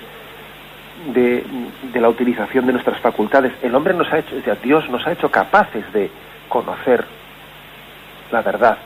de, 1.14 1.44
de, 1.92 2.00
la 2.00 2.08
utilización 2.08 2.66
de 2.66 2.72
nuestras 2.72 2.98
facultades. 3.00 3.52
El 3.62 3.74
hombre 3.74 3.94
nos 3.94 4.12
ha 4.12 4.18
hecho, 4.18 4.34
Dios 4.62 4.88
nos 4.90 5.06
ha 5.06 5.12
hecho 5.12 5.30
capaces 5.30 5.90
de 5.92 6.10
conocer 6.48 7.04
la 8.32 8.42
verdad 8.42 8.76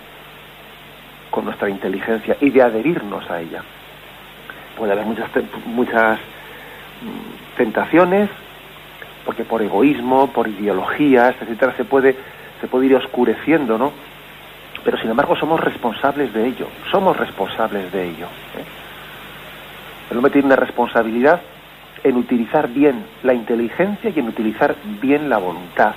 con 1.31 1.47
nuestra 1.47 1.71
inteligencia 1.71 2.37
y 2.41 2.51
de 2.51 2.63
adherirnos 2.63 3.29
a 3.31 3.41
ella 3.41 3.63
puede 4.77 4.93
haber 4.93 5.07
muchas, 5.07 5.29
muchas 5.67 6.19
mm, 6.19 7.57
tentaciones, 7.57 8.29
porque 9.25 9.45
por 9.45 9.63
egoísmo, 9.63 10.29
por 10.29 10.49
ideologías, 10.49 11.35
etcétera, 11.41 11.75
se 11.77 11.85
puede, 11.85 12.17
se 12.61 12.67
puede 12.67 12.87
ir 12.87 12.97
oscureciendo, 12.97 13.79
¿no? 13.79 13.93
Pero 14.85 14.99
sin 14.99 15.11
embargo 15.11 15.37
somos 15.37 15.61
responsables 15.61 16.33
de 16.33 16.47
ello, 16.47 16.67
somos 16.91 17.17
responsables 17.17 17.93
de 17.93 18.05
ello. 18.05 18.27
¿eh? 18.27 18.65
El 20.11 20.17
hombre 20.17 20.33
tiene 20.33 20.47
una 20.47 20.57
responsabilidad 20.57 21.41
en 22.03 22.17
utilizar 22.17 22.69
bien 22.69 23.05
la 23.23 23.33
inteligencia 23.33 24.11
y 24.11 24.19
en 24.19 24.27
utilizar 24.27 24.75
bien 25.01 25.31
la 25.31 25.39
voluntad. 25.39 25.95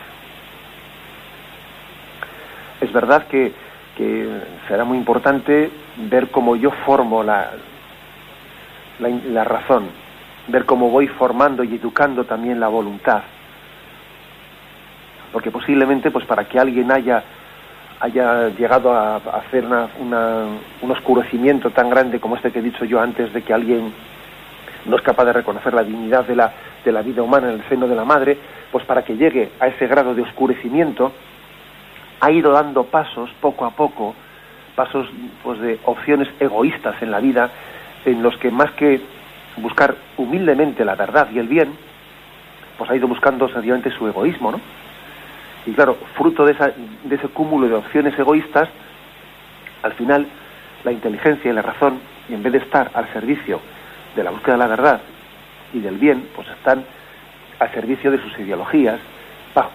Es 2.80 2.94
verdad 2.94 3.26
que, 3.28 3.54
que 3.98 4.30
será 4.68 4.84
muy 4.84 5.00
importante 5.00 5.72
ver 5.98 6.30
cómo 6.30 6.56
yo 6.56 6.70
formo 6.86 7.24
la, 7.24 7.50
la, 9.00 9.44
razón, 9.44 9.90
ver 10.48 10.66
cómo 10.66 10.90
voy 10.90 11.08
formando 11.08 11.64
y 11.64 11.76
educando 11.76 12.24
también 12.24 12.60
la 12.60 12.68
voluntad. 12.68 13.24
Porque 15.32 15.52
posiblemente, 15.52 16.12
pues 16.12 16.26
para 16.26 16.46
que 16.46 16.60
alguien 16.60 16.92
haya, 16.92 17.24
haya 18.00 18.50
llegado 18.50 18.94
a, 18.94 19.18
hacer 19.18 19.66
un 19.66 20.92
oscurecimiento 20.92 21.72
tan 21.72 21.90
grande 21.90 22.20
como 22.20 22.36
este 22.36 22.52
que 22.52 22.60
he 22.60 22.64
dicho 22.64 22.86
yo 22.86 23.02
antes, 23.02 23.34
de 23.34 23.42
que 23.42 23.54
alguien 23.54 23.94
no 24.86 24.96
es 24.96 25.02
capaz 25.02 25.26
de 25.26 25.34
reconocer 25.34 25.74
la 25.74 25.84
dignidad 25.84 26.26
de 26.26 26.36
la, 26.36 26.54
de 26.84 26.92
la 26.92 27.02
vida 27.02 27.22
humana 27.24 27.50
en 27.50 27.56
el 27.56 27.68
seno 27.68 27.88
de 27.88 27.96
la 27.96 28.06
madre, 28.06 28.38
pues 28.72 28.86
para 28.86 29.04
que 29.04 29.18
llegue 29.18 29.52
a 29.60 29.68
ese 29.68 29.88
grado 29.88 30.14
de 30.14 30.22
oscurecimiento, 30.22 31.12
ha 32.22 32.32
ido 32.32 32.52
dando 32.52 32.86
pasos 32.86 33.30
poco 33.42 33.66
a 33.66 33.72
poco, 33.72 34.16
pasos 34.76 35.08
pues 35.44 35.60
de 35.60 35.80
opciones 35.86 36.30
egoístas 36.40 37.02
en 37.02 37.12
la 37.12 37.20
vida 37.20 37.50
en 38.06 38.24
los 38.24 38.38
que 38.38 38.52
más 38.52 38.72
que 38.72 39.02
buscar 39.58 39.96
humildemente 40.18 40.86
la 40.86 40.96
verdad 40.96 41.30
y 41.32 41.40
el 41.40 41.48
bien, 41.48 41.74
pues 42.78 42.90
ha 42.90 42.96
ido 42.96 43.08
buscando 43.08 43.48
sencillamente 43.50 43.92
su 43.92 44.08
egoísmo, 44.08 44.52
¿no? 44.52 44.62
Y 45.66 45.72
claro, 45.72 45.98
fruto 46.16 46.46
de, 46.46 46.54
esa, 46.54 46.72
de 47.04 47.16
ese 47.16 47.28
cúmulo 47.30 47.68
de 47.68 47.76
opciones 47.76 48.18
egoístas, 48.20 48.70
al 49.82 49.94
final 49.94 50.28
la 50.84 50.92
inteligencia 50.92 51.50
y 51.50 51.54
la 51.54 51.62
razón, 51.62 52.00
y 52.30 52.34
en 52.34 52.44
vez 52.44 52.54
de 52.54 52.60
estar 52.60 52.92
al 52.94 53.12
servicio 53.14 53.60
de 54.16 54.24
la 54.24 54.32
búsqueda 54.32 54.54
de 54.54 54.60
la 54.60 54.68
verdad 54.68 55.02
y 55.74 55.80
del 55.80 55.98
bien, 55.98 56.28
pues 56.36 56.48
están 56.50 56.84
al 57.60 57.72
servicio 57.72 58.12
de 58.12 58.22
sus 58.22 58.38
ideologías, 58.38 59.00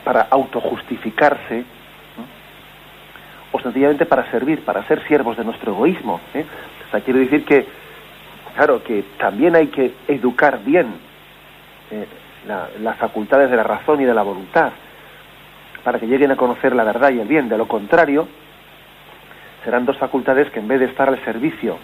para 0.05 0.27
autojustificarse, 0.31 1.65
o 3.53 3.61
sencillamente 3.61 4.07
para 4.07 4.31
servir, 4.31 4.63
para 4.65 4.87
ser 4.87 5.03
siervos 5.07 5.37
de 5.37 5.45
nuestro 5.45 5.73
egoísmo. 5.73 6.21
¿eh? 6.35 6.45
O 6.87 6.91
sea, 6.91 7.01
quiero 7.01 7.19
decir 7.19 7.45
que 7.45 7.67
claro 8.55 8.83
que 8.83 9.05
también 9.19 9.57
hay 9.57 9.69
que 9.69 9.95
educar 10.09 10.61
bien 10.65 10.87
eh, 11.91 12.07
las 12.47 12.97
facultades 12.97 13.51
de 13.51 13.57
la 13.57 13.63
razón 13.63 14.01
y 14.01 14.05
de 14.05 14.15
la 14.15 14.23
voluntad 14.23 14.73
para 15.85 15.99
que 15.99 16.07
lleguen 16.07 16.31
a 16.31 16.37
conocer 16.37 16.75
la 16.75 16.85
verdad 16.85 17.11
y 17.11 17.21
el 17.21 17.29
bien. 17.29 17.49
De 17.49 17.59
lo 17.59 17.67
contrario, 17.67 18.29
serán 19.65 19.87
dos 19.87 19.97
facultades 19.99 20.51
que 20.51 20.61
en 20.61 20.69
vez 20.69 20.81
de 20.81 20.87
estar 20.87 21.09
al 21.09 21.23
servicio, 21.25 21.79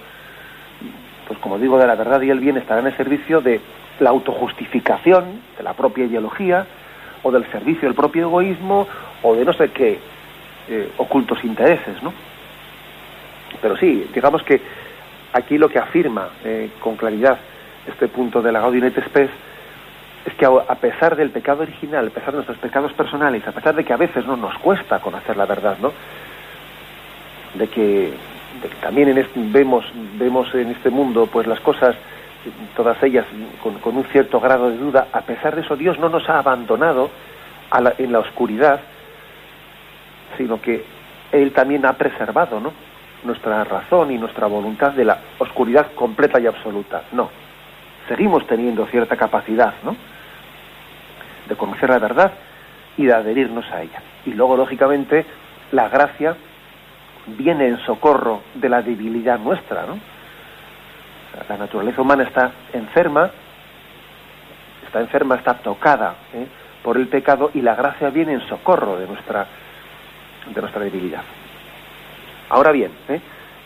pues 1.27 1.39
como 1.41 1.59
digo, 1.59 1.79
de 1.79 1.87
la 1.87 1.95
verdad 1.95 2.21
y 2.23 2.31
el 2.31 2.41
bien, 2.41 2.57
estarán 2.57 2.87
al 2.87 2.97
servicio 2.97 3.41
de 3.41 3.61
la 4.01 4.11
autojustificación 4.11 5.41
de 5.57 5.63
la 5.63 5.73
propia 5.73 6.05
ideología 6.05 6.67
o 7.23 7.31
del 7.31 7.51
servicio 7.51 7.89
del 7.89 7.95
propio 7.95 8.27
egoísmo 8.27 8.87
o 9.23 9.35
de 9.35 9.45
no 9.45 9.53
sé 9.53 9.71
qué 9.71 9.99
eh, 10.69 10.93
ocultos 10.99 11.43
intereses, 11.45 12.03
¿no? 12.03 12.13
Pero 13.61 13.77
sí, 13.77 14.09
digamos 14.13 14.43
que 14.43 14.61
aquí 15.33 15.59
lo 15.59 15.69
que 15.69 15.79
afirma 15.79 16.29
eh, 16.45 16.71
con 16.81 16.97
claridad 16.97 17.39
este 17.87 18.09
punto 18.09 18.43
de 18.43 18.53
la 18.53 18.61
Gaudium 18.61 18.85
et 18.85 18.99
es 18.99 20.35
que 20.35 20.45
a 20.45 20.75
pesar 20.75 21.15
del 21.15 21.31
pecado 21.31 21.63
original, 21.63 22.09
a 22.09 22.11
pesar 22.11 22.31
de 22.31 22.39
nuestros 22.39 22.59
pecados 22.59 22.93
personales, 22.95 23.47
a 23.47 23.53
pesar 23.53 23.77
de 23.77 23.85
que 23.85 23.93
a 23.93 23.97
veces 23.97 24.27
no 24.27 24.37
nos 24.37 24.59
cuesta 24.59 24.99
conocer 24.99 25.37
la 25.37 25.47
verdad, 25.47 25.79
¿no? 25.81 25.93
De 27.55 27.69
que, 27.69 28.13
también 28.81 29.15
vemos 29.35 29.85
vemos 30.15 30.53
en 30.55 30.71
este 30.71 30.91
mundo 30.91 31.27
pues 31.27 31.47
las 31.47 31.61
cosas 31.61 31.95
todas 32.75 33.01
ellas 33.03 33.27
con, 33.63 33.97
un 33.97 34.05
cierto 34.05 34.41
grado 34.41 34.71
de 34.71 34.79
duda, 34.79 35.09
a 35.13 35.21
pesar 35.21 35.55
de 35.55 35.61
eso 35.61 35.77
Dios 35.77 35.99
no 35.99 36.09
nos 36.09 36.29
ha 36.29 36.39
abandonado 36.39 37.11
en 37.99 38.13
la 38.13 38.21
oscuridad, 38.21 38.81
sino 40.39 40.61
que 40.61 40.85
Él 41.33 41.53
también 41.53 41.85
ha 41.85 41.93
preservado 41.93 42.61
¿no? 42.61 42.73
Nuestra 43.27 43.65
razón 43.65 44.11
y 44.11 44.19
nuestra 44.19 44.47
voluntad 44.47 44.93
de 44.93 45.05
la 45.05 45.19
oscuridad 45.39 45.93
completa 45.95 46.41
y 46.41 46.47
absoluta. 46.47 47.03
No, 47.13 47.31
seguimos 48.09 48.47
teniendo 48.47 48.87
cierta 48.87 49.17
capacidad 49.17 49.75
¿no? 49.83 49.97
de 51.49 51.57
conocer 51.57 51.91
la 51.91 51.99
verdad 51.99 52.33
y 52.97 53.05
de 53.07 53.15
adherirnos 53.15 53.71
a 53.71 53.83
ella. 53.83 54.03
Y 54.25 54.33
luego, 54.33 54.57
lógicamente, 54.57 55.27
la 55.73 55.89
gracia 55.89 56.37
viene 57.27 57.69
en 57.69 57.79
socorro 57.79 58.43
de 58.55 58.69
la 58.69 58.83
debilidad 58.83 59.39
nuestra, 59.39 59.85
¿no? 59.87 59.99
La 61.49 61.57
naturaleza 61.59 62.01
humana 62.01 62.23
está 62.23 62.51
enferma, 62.73 63.31
está 64.87 65.01
enferma, 65.01 65.35
está 65.35 65.55
tocada 65.55 66.15
¿eh? 66.33 66.47
por 66.83 66.97
el 66.97 67.09
pecado 67.09 67.51
y 67.53 67.61
la 67.61 67.75
gracia 67.75 68.09
viene 68.09 68.33
en 68.33 68.41
socorro 68.49 68.97
de 68.97 69.07
nuestra, 69.07 69.47
de 70.47 70.61
nuestra 70.61 70.83
debilidad. 70.83 71.23
Ahora 72.49 72.73
bien, 72.73 72.93
¿eh? 73.09 73.21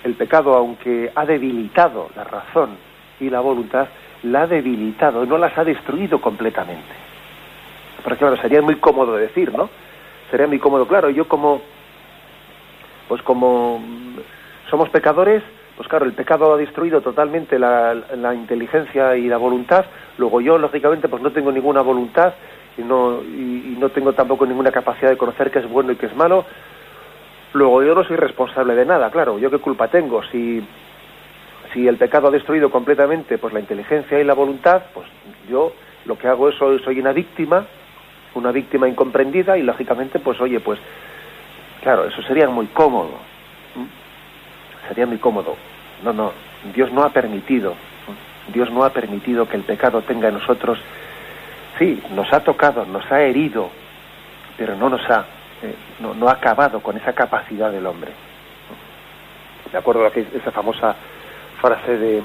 el 0.04 0.14
pecado, 0.14 0.54
aunque 0.54 1.10
ha 1.14 1.26
debilitado 1.26 2.10
la 2.16 2.24
razón 2.24 2.70
y 3.18 3.28
la 3.28 3.40
voluntad, 3.40 3.88
la 4.22 4.42
ha 4.42 4.46
debilitado, 4.46 5.26
no 5.26 5.38
las 5.38 5.56
ha 5.58 5.64
destruido 5.64 6.20
completamente. 6.20 6.94
Porque 8.02 8.18
claro, 8.18 8.36
sería 8.36 8.62
muy 8.62 8.76
cómodo 8.76 9.16
decir, 9.16 9.52
¿no? 9.52 9.68
Sería 10.30 10.46
muy 10.46 10.58
cómodo, 10.58 10.86
claro, 10.86 11.10
yo 11.10 11.28
como, 11.28 11.60
pues 13.08 13.22
como 13.22 13.82
somos 14.70 14.88
pecadores, 14.88 15.42
pues 15.76 15.88
claro, 15.88 16.04
el 16.04 16.12
pecado 16.12 16.54
ha 16.54 16.56
destruido 16.56 17.00
totalmente 17.00 17.58
la, 17.58 17.94
inteligencia 18.34 19.16
y 19.16 19.28
la 19.28 19.36
voluntad, 19.36 19.84
luego 20.18 20.40
yo, 20.40 20.58
lógicamente, 20.58 21.08
pues 21.08 21.22
no 21.22 21.32
tengo 21.32 21.50
ninguna 21.50 21.82
voluntad 21.82 22.34
y 22.78 22.82
no, 22.82 23.22
y, 23.22 23.76
no 23.78 23.88
tengo 23.88 24.12
tampoco 24.12 24.46
ninguna 24.46 24.70
capacidad 24.70 25.10
de 25.10 25.16
conocer 25.16 25.50
qué 25.50 25.58
es 25.58 25.68
bueno 25.68 25.92
y 25.92 25.96
qué 25.96 26.06
es 26.06 26.14
malo, 26.14 26.44
luego 27.52 27.82
yo 27.82 27.94
no 27.94 28.04
soy 28.04 28.16
responsable 28.16 28.74
de 28.74 28.86
nada, 28.86 29.10
claro, 29.10 29.38
yo 29.38 29.50
qué 29.50 29.58
culpa 29.58 29.88
tengo, 29.88 30.22
si, 30.24 30.62
si 31.72 31.86
el 31.86 31.96
pecado 31.96 32.28
ha 32.28 32.30
destruido 32.30 32.70
completamente 32.70 33.38
pues 33.38 33.52
la 33.52 33.60
inteligencia 33.60 34.20
y 34.20 34.24
la 34.24 34.34
voluntad, 34.34 34.82
pues 34.94 35.06
yo 35.48 35.72
lo 36.04 36.16
que 36.18 36.28
hago 36.28 36.48
es 36.48 36.56
soy, 36.56 36.78
soy 36.80 37.00
una 37.00 37.12
víctima, 37.12 37.64
una 38.34 38.52
víctima 38.52 38.88
incomprendida 38.88 39.58
y 39.58 39.62
lógicamente 39.62 40.18
pues 40.18 40.40
oye, 40.40 40.60
pues 40.60 40.78
claro, 41.82 42.04
eso 42.06 42.22
sería 42.22 42.48
muy 42.48 42.66
cómodo, 42.66 43.18
sería 44.88 45.06
muy 45.06 45.18
cómodo. 45.18 45.56
No, 46.04 46.12
no, 46.12 46.32
Dios 46.74 46.90
no 46.92 47.02
ha 47.02 47.10
permitido, 47.10 47.74
Dios 48.52 48.70
no 48.70 48.84
ha 48.84 48.90
permitido 48.90 49.46
que 49.48 49.56
el 49.56 49.64
pecado 49.64 50.02
tenga 50.02 50.28
en 50.28 50.34
nosotros, 50.34 50.78
sí, 51.78 52.02
nos 52.14 52.32
ha 52.32 52.40
tocado, 52.40 52.86
nos 52.86 53.10
ha 53.10 53.22
herido, 53.22 53.70
pero 54.56 54.76
no 54.76 54.88
nos 54.88 55.08
ha, 55.10 55.26
eh, 55.62 55.74
no, 56.00 56.28
ha 56.28 56.32
acabado 56.32 56.80
con 56.80 56.96
esa 56.96 57.12
capacidad 57.12 57.70
del 57.70 57.86
hombre. 57.86 58.12
De 59.70 59.78
acuerdo 59.78 60.04
a 60.04 60.08
esa 60.08 60.50
famosa 60.50 60.96
frase 61.60 61.96
de, 61.96 62.22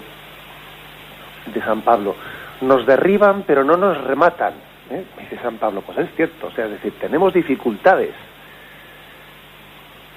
de 1.54 1.62
San 1.62 1.82
Pablo, 1.82 2.16
nos 2.62 2.86
derriban 2.86 3.44
pero 3.46 3.64
no 3.64 3.78
nos 3.78 4.04
rematan, 4.04 4.54
¿eh? 4.90 5.04
dice 5.20 5.38
San 5.42 5.58
Pablo, 5.58 5.82
pues 5.82 5.98
es 6.00 6.16
cierto, 6.16 6.48
o 6.48 6.52
sea, 6.52 6.66
es 6.66 6.72
decir, 6.72 6.94
tenemos 7.00 7.34
dificultades, 7.34 8.14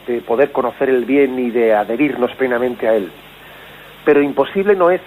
de 0.08 0.22
poder 0.22 0.52
conocer 0.52 0.88
el 0.88 1.04
bien 1.04 1.38
y 1.38 1.50
de 1.50 1.74
adherirnos 1.74 2.34
plenamente 2.34 2.88
a 2.88 2.94
él. 2.94 3.12
Pero 4.04 4.22
imposible 4.22 4.74
no 4.74 4.90
es. 4.90 5.02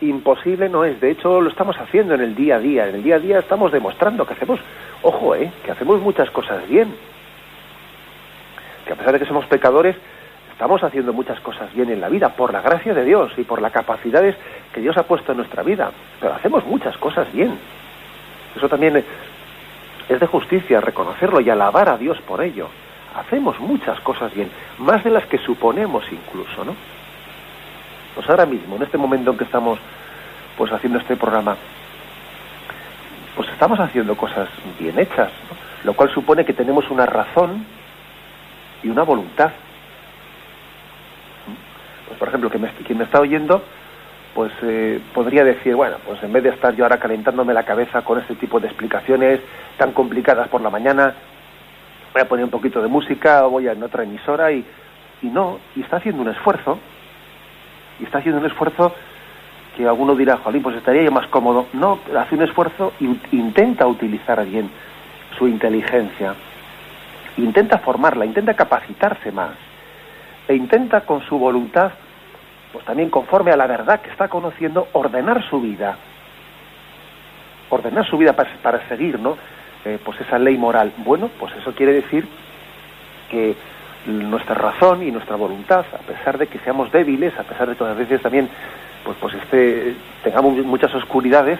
Imposible 0.00 0.68
no 0.68 0.84
es. 0.84 1.00
De 1.00 1.10
hecho, 1.10 1.40
lo 1.40 1.50
estamos 1.50 1.76
haciendo 1.78 2.14
en 2.14 2.22
el 2.22 2.34
día 2.34 2.56
a 2.56 2.58
día. 2.58 2.88
En 2.88 2.96
el 2.96 3.02
día 3.02 3.16
a 3.16 3.18
día 3.18 3.38
estamos 3.38 3.70
demostrando 3.72 4.26
que 4.26 4.34
hacemos, 4.34 4.60
ojo, 5.02 5.34
eh, 5.34 5.52
que 5.64 5.70
hacemos 5.70 6.00
muchas 6.00 6.30
cosas 6.30 6.66
bien. 6.68 6.94
Que 8.86 8.92
a 8.92 8.96
pesar 8.96 9.12
de 9.12 9.18
que 9.18 9.26
somos 9.26 9.46
pecadores, 9.46 9.96
estamos 10.52 10.82
haciendo 10.82 11.12
muchas 11.12 11.38
cosas 11.40 11.72
bien 11.74 11.90
en 11.90 12.00
la 12.00 12.08
vida 12.08 12.30
por 12.30 12.52
la 12.52 12.62
gracia 12.62 12.94
de 12.94 13.04
Dios 13.04 13.32
y 13.36 13.44
por 13.44 13.60
las 13.60 13.72
capacidades 13.72 14.36
que 14.72 14.80
Dios 14.80 14.96
ha 14.96 15.02
puesto 15.02 15.32
en 15.32 15.38
nuestra 15.38 15.62
vida. 15.62 15.90
Pero 16.18 16.34
hacemos 16.34 16.64
muchas 16.64 16.96
cosas 16.96 17.30
bien. 17.32 17.58
Eso 18.56 18.68
también 18.68 19.04
es 20.08 20.20
de 20.20 20.26
justicia 20.26 20.80
reconocerlo 20.80 21.40
y 21.40 21.50
alabar 21.50 21.88
a 21.88 21.96
Dios 21.96 22.18
por 22.22 22.42
ello 22.42 22.68
hacemos 23.16 23.58
muchas 23.60 24.00
cosas 24.00 24.32
bien, 24.34 24.50
más 24.78 25.02
de 25.04 25.10
las 25.10 25.26
que 25.26 25.38
suponemos 25.38 26.04
incluso, 26.10 26.64
¿no? 26.64 26.74
Pues 28.14 28.28
ahora 28.28 28.46
mismo, 28.46 28.76
en 28.76 28.82
este 28.82 28.98
momento 28.98 29.30
en 29.30 29.38
que 29.38 29.44
estamos 29.44 29.78
pues 30.56 30.72
haciendo 30.72 30.98
este 30.98 31.16
programa, 31.16 31.56
pues 33.36 33.48
estamos 33.50 33.78
haciendo 33.80 34.16
cosas 34.16 34.48
bien 34.78 34.98
hechas, 34.98 35.30
lo 35.84 35.94
cual 35.94 36.12
supone 36.12 36.44
que 36.44 36.52
tenemos 36.52 36.90
una 36.90 37.06
razón 37.06 37.64
y 38.82 38.88
una 38.88 39.02
voluntad. 39.02 39.50
Pues 42.06 42.18
por 42.18 42.28
ejemplo, 42.28 42.50
que 42.50 42.58
quien 42.84 42.98
me 42.98 43.04
está 43.04 43.20
oyendo, 43.20 43.62
pues 44.34 44.52
eh, 44.62 45.00
podría 45.14 45.44
decir, 45.44 45.74
bueno, 45.74 45.96
pues 46.04 46.22
en 46.22 46.32
vez 46.32 46.42
de 46.42 46.50
estar 46.50 46.74
yo 46.74 46.84
ahora 46.84 46.98
calentándome 46.98 47.54
la 47.54 47.64
cabeza 47.64 48.02
con 48.02 48.18
este 48.18 48.34
tipo 48.34 48.60
de 48.60 48.66
explicaciones 48.66 49.40
tan 49.78 49.92
complicadas 49.92 50.48
por 50.48 50.60
la 50.60 50.70
mañana, 50.70 51.14
voy 52.12 52.22
a 52.22 52.28
poner 52.28 52.44
un 52.44 52.50
poquito 52.50 52.82
de 52.82 52.88
música, 52.88 53.46
o 53.46 53.50
voy 53.50 53.68
a 53.68 53.72
en 53.72 53.82
otra 53.82 54.02
emisora 54.02 54.52
y, 54.52 54.64
y 55.22 55.26
no, 55.26 55.58
y 55.76 55.82
está 55.82 55.96
haciendo 55.96 56.22
un 56.22 56.28
esfuerzo, 56.28 56.78
y 58.00 58.04
está 58.04 58.18
haciendo 58.18 58.40
un 58.40 58.46
esfuerzo 58.46 58.94
que 59.76 59.86
alguno 59.86 60.14
dirá, 60.14 60.38
Jolín, 60.38 60.62
pues 60.62 60.76
estaría 60.76 61.02
yo 61.02 61.12
más 61.12 61.26
cómodo. 61.28 61.66
No, 61.72 62.00
hace 62.18 62.34
un 62.34 62.42
esfuerzo 62.42 62.92
y 63.00 63.06
intenta 63.36 63.86
utilizar 63.86 64.44
bien 64.44 64.70
su 65.38 65.46
inteligencia, 65.46 66.34
intenta 67.36 67.78
formarla, 67.78 68.26
intenta 68.26 68.54
capacitarse 68.54 69.30
más, 69.32 69.52
e 70.48 70.54
intenta 70.54 71.02
con 71.02 71.22
su 71.22 71.38
voluntad, 71.38 71.92
pues 72.72 72.84
también 72.84 73.10
conforme 73.10 73.52
a 73.52 73.56
la 73.56 73.66
verdad 73.66 74.00
que 74.00 74.10
está 74.10 74.28
conociendo, 74.28 74.88
ordenar 74.92 75.42
su 75.48 75.60
vida, 75.60 75.96
ordenar 77.68 78.06
su 78.06 78.18
vida 78.18 78.32
para, 78.32 78.50
para 78.62 78.88
seguir, 78.88 79.18
¿no? 79.18 79.36
Eh, 79.84 79.98
pues 80.04 80.20
esa 80.20 80.38
ley 80.38 80.58
moral. 80.58 80.92
Bueno, 80.98 81.30
pues 81.38 81.54
eso 81.56 81.72
quiere 81.72 81.94
decir 81.94 82.26
que 83.30 83.56
nuestra 84.06 84.54
razón 84.54 85.02
y 85.02 85.10
nuestra 85.10 85.36
voluntad, 85.36 85.84
a 85.92 85.98
pesar 85.98 86.38
de 86.38 86.46
que 86.46 86.58
seamos 86.60 86.90
débiles, 86.90 87.38
a 87.38 87.42
pesar 87.42 87.68
de 87.68 87.76
que 87.76 87.84
a 87.84 87.92
veces 87.92 88.22
también 88.22 88.48
pues, 89.04 89.16
pues 89.20 89.34
este, 89.34 89.94
tengamos 90.22 90.56
muchas 90.64 90.94
oscuridades, 90.94 91.58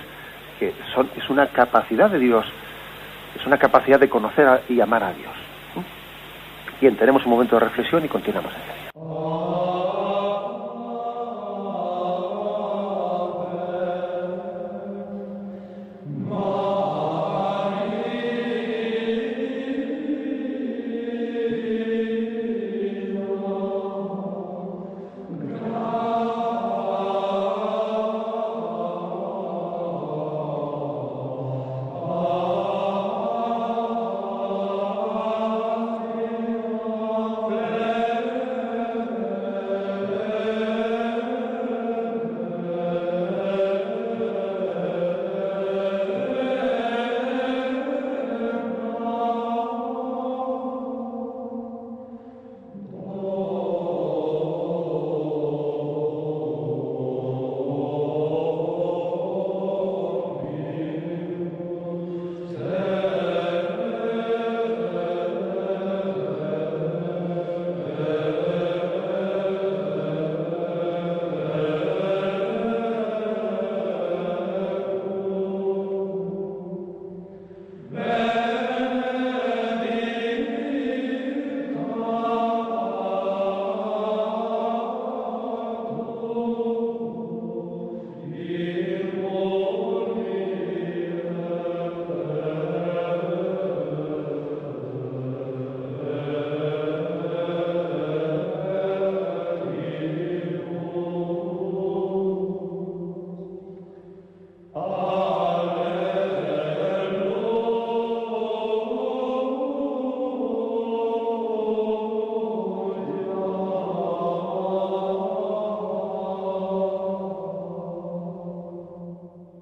que 0.59 0.73
son, 0.95 1.11
es 1.17 1.29
una 1.31 1.47
capacidad 1.47 2.11
de 2.11 2.19
Dios, 2.19 2.47
es 3.39 3.47
una 3.47 3.59
capacidad 3.59 3.99
de 4.01 4.09
conocer 4.09 4.63
y 4.69 4.81
amar 4.81 5.05
a 5.05 5.13
Dios. 5.13 5.33
Bien, 6.81 6.97
tenemos 6.97 7.25
un 7.27 7.33
momento 7.33 7.57
de 7.57 7.61
reflexión 7.67 8.05
y 8.05 8.09
continuamos 8.09 8.53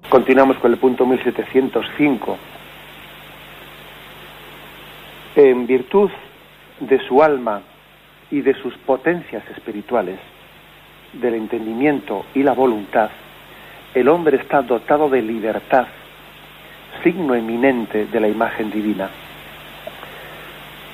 Continuamos 0.09 0.57
con 0.57 0.71
el 0.71 0.79
punto 0.79 1.05
1705. 1.05 2.37
En 5.35 5.67
virtud 5.67 6.09
de 6.79 6.99
su 7.07 7.21
alma 7.21 7.61
y 8.31 8.41
de 8.41 8.55
sus 8.55 8.75
potencias 8.77 9.43
espirituales, 9.51 10.17
del 11.13 11.35
entendimiento 11.35 12.25
y 12.33 12.41
la 12.41 12.53
voluntad, 12.53 13.11
el 13.93 14.09
hombre 14.09 14.37
está 14.37 14.63
dotado 14.63 15.09
de 15.09 15.21
libertad, 15.21 15.85
signo 17.03 17.35
eminente 17.35 18.07
de 18.07 18.19
la 18.19 18.27
imagen 18.27 18.71
divina. 18.71 19.11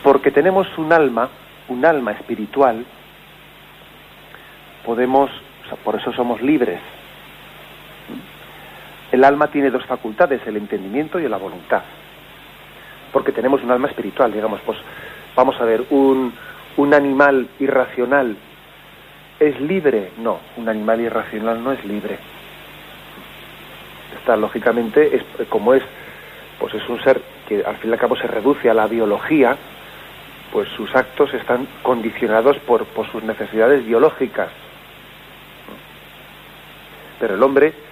Porque 0.04 0.30
tenemos 0.30 0.67
un 0.78 0.91
alma, 0.91 1.30
un 1.69 1.86
alma 1.86 2.12
espiritual, 2.12 2.86
podemos, 4.86 5.32
por 5.86 5.95
eso 5.95 6.12
somos 6.12 6.41
libres. 6.41 6.82
El 9.15 9.23
alma 9.23 9.47
tiene 9.47 9.71
dos 9.71 9.86
facultades, 9.86 10.45
el 10.45 10.58
entendimiento 10.58 11.21
y 11.21 11.30
la 11.30 11.38
voluntad. 11.38 11.84
Porque 13.13 13.32
tenemos 13.32 13.63
un 13.63 13.71
alma 13.71 13.88
espiritual, 13.88 14.34
digamos, 14.34 14.60
pues 14.65 14.78
vamos 15.38 15.56
a 15.62 15.63
ver, 15.63 15.86
un, 15.89 16.34
animal 16.93 17.47
irracional 17.62 18.36
¿Es 19.39 19.58
libre? 19.62 20.12
No, 20.17 20.39
un 20.58 20.67
animal 20.67 20.99
irracional 20.99 21.63
no 21.63 21.71
es 21.71 21.86
libre. 21.86 22.17
Está 24.19 24.36
lógicamente, 24.36 25.23
como 25.47 25.73
es, 25.73 25.84
pues 26.60 26.73
es 26.73 26.88
un 26.89 27.01
ser 27.01 27.21
que 27.47 27.63
al 27.65 27.78
fin 27.78 27.91
y 27.91 27.93
al 27.93 27.99
cabo 27.99 28.17
se 28.17 28.28
reduce 28.28 28.69
a 28.69 28.73
la 28.73 28.88
biología, 28.88 29.56
pues 30.51 30.67
sus 30.75 30.93
actos 30.93 31.34
están 31.34 31.69
condicionados 31.84 32.58
por 32.60 32.86
sus 33.13 33.23
necesidades 33.23 33.86
biológicas. 33.86 34.49
Pero 37.17 37.36
el 37.36 37.43
hombre, 37.43 37.85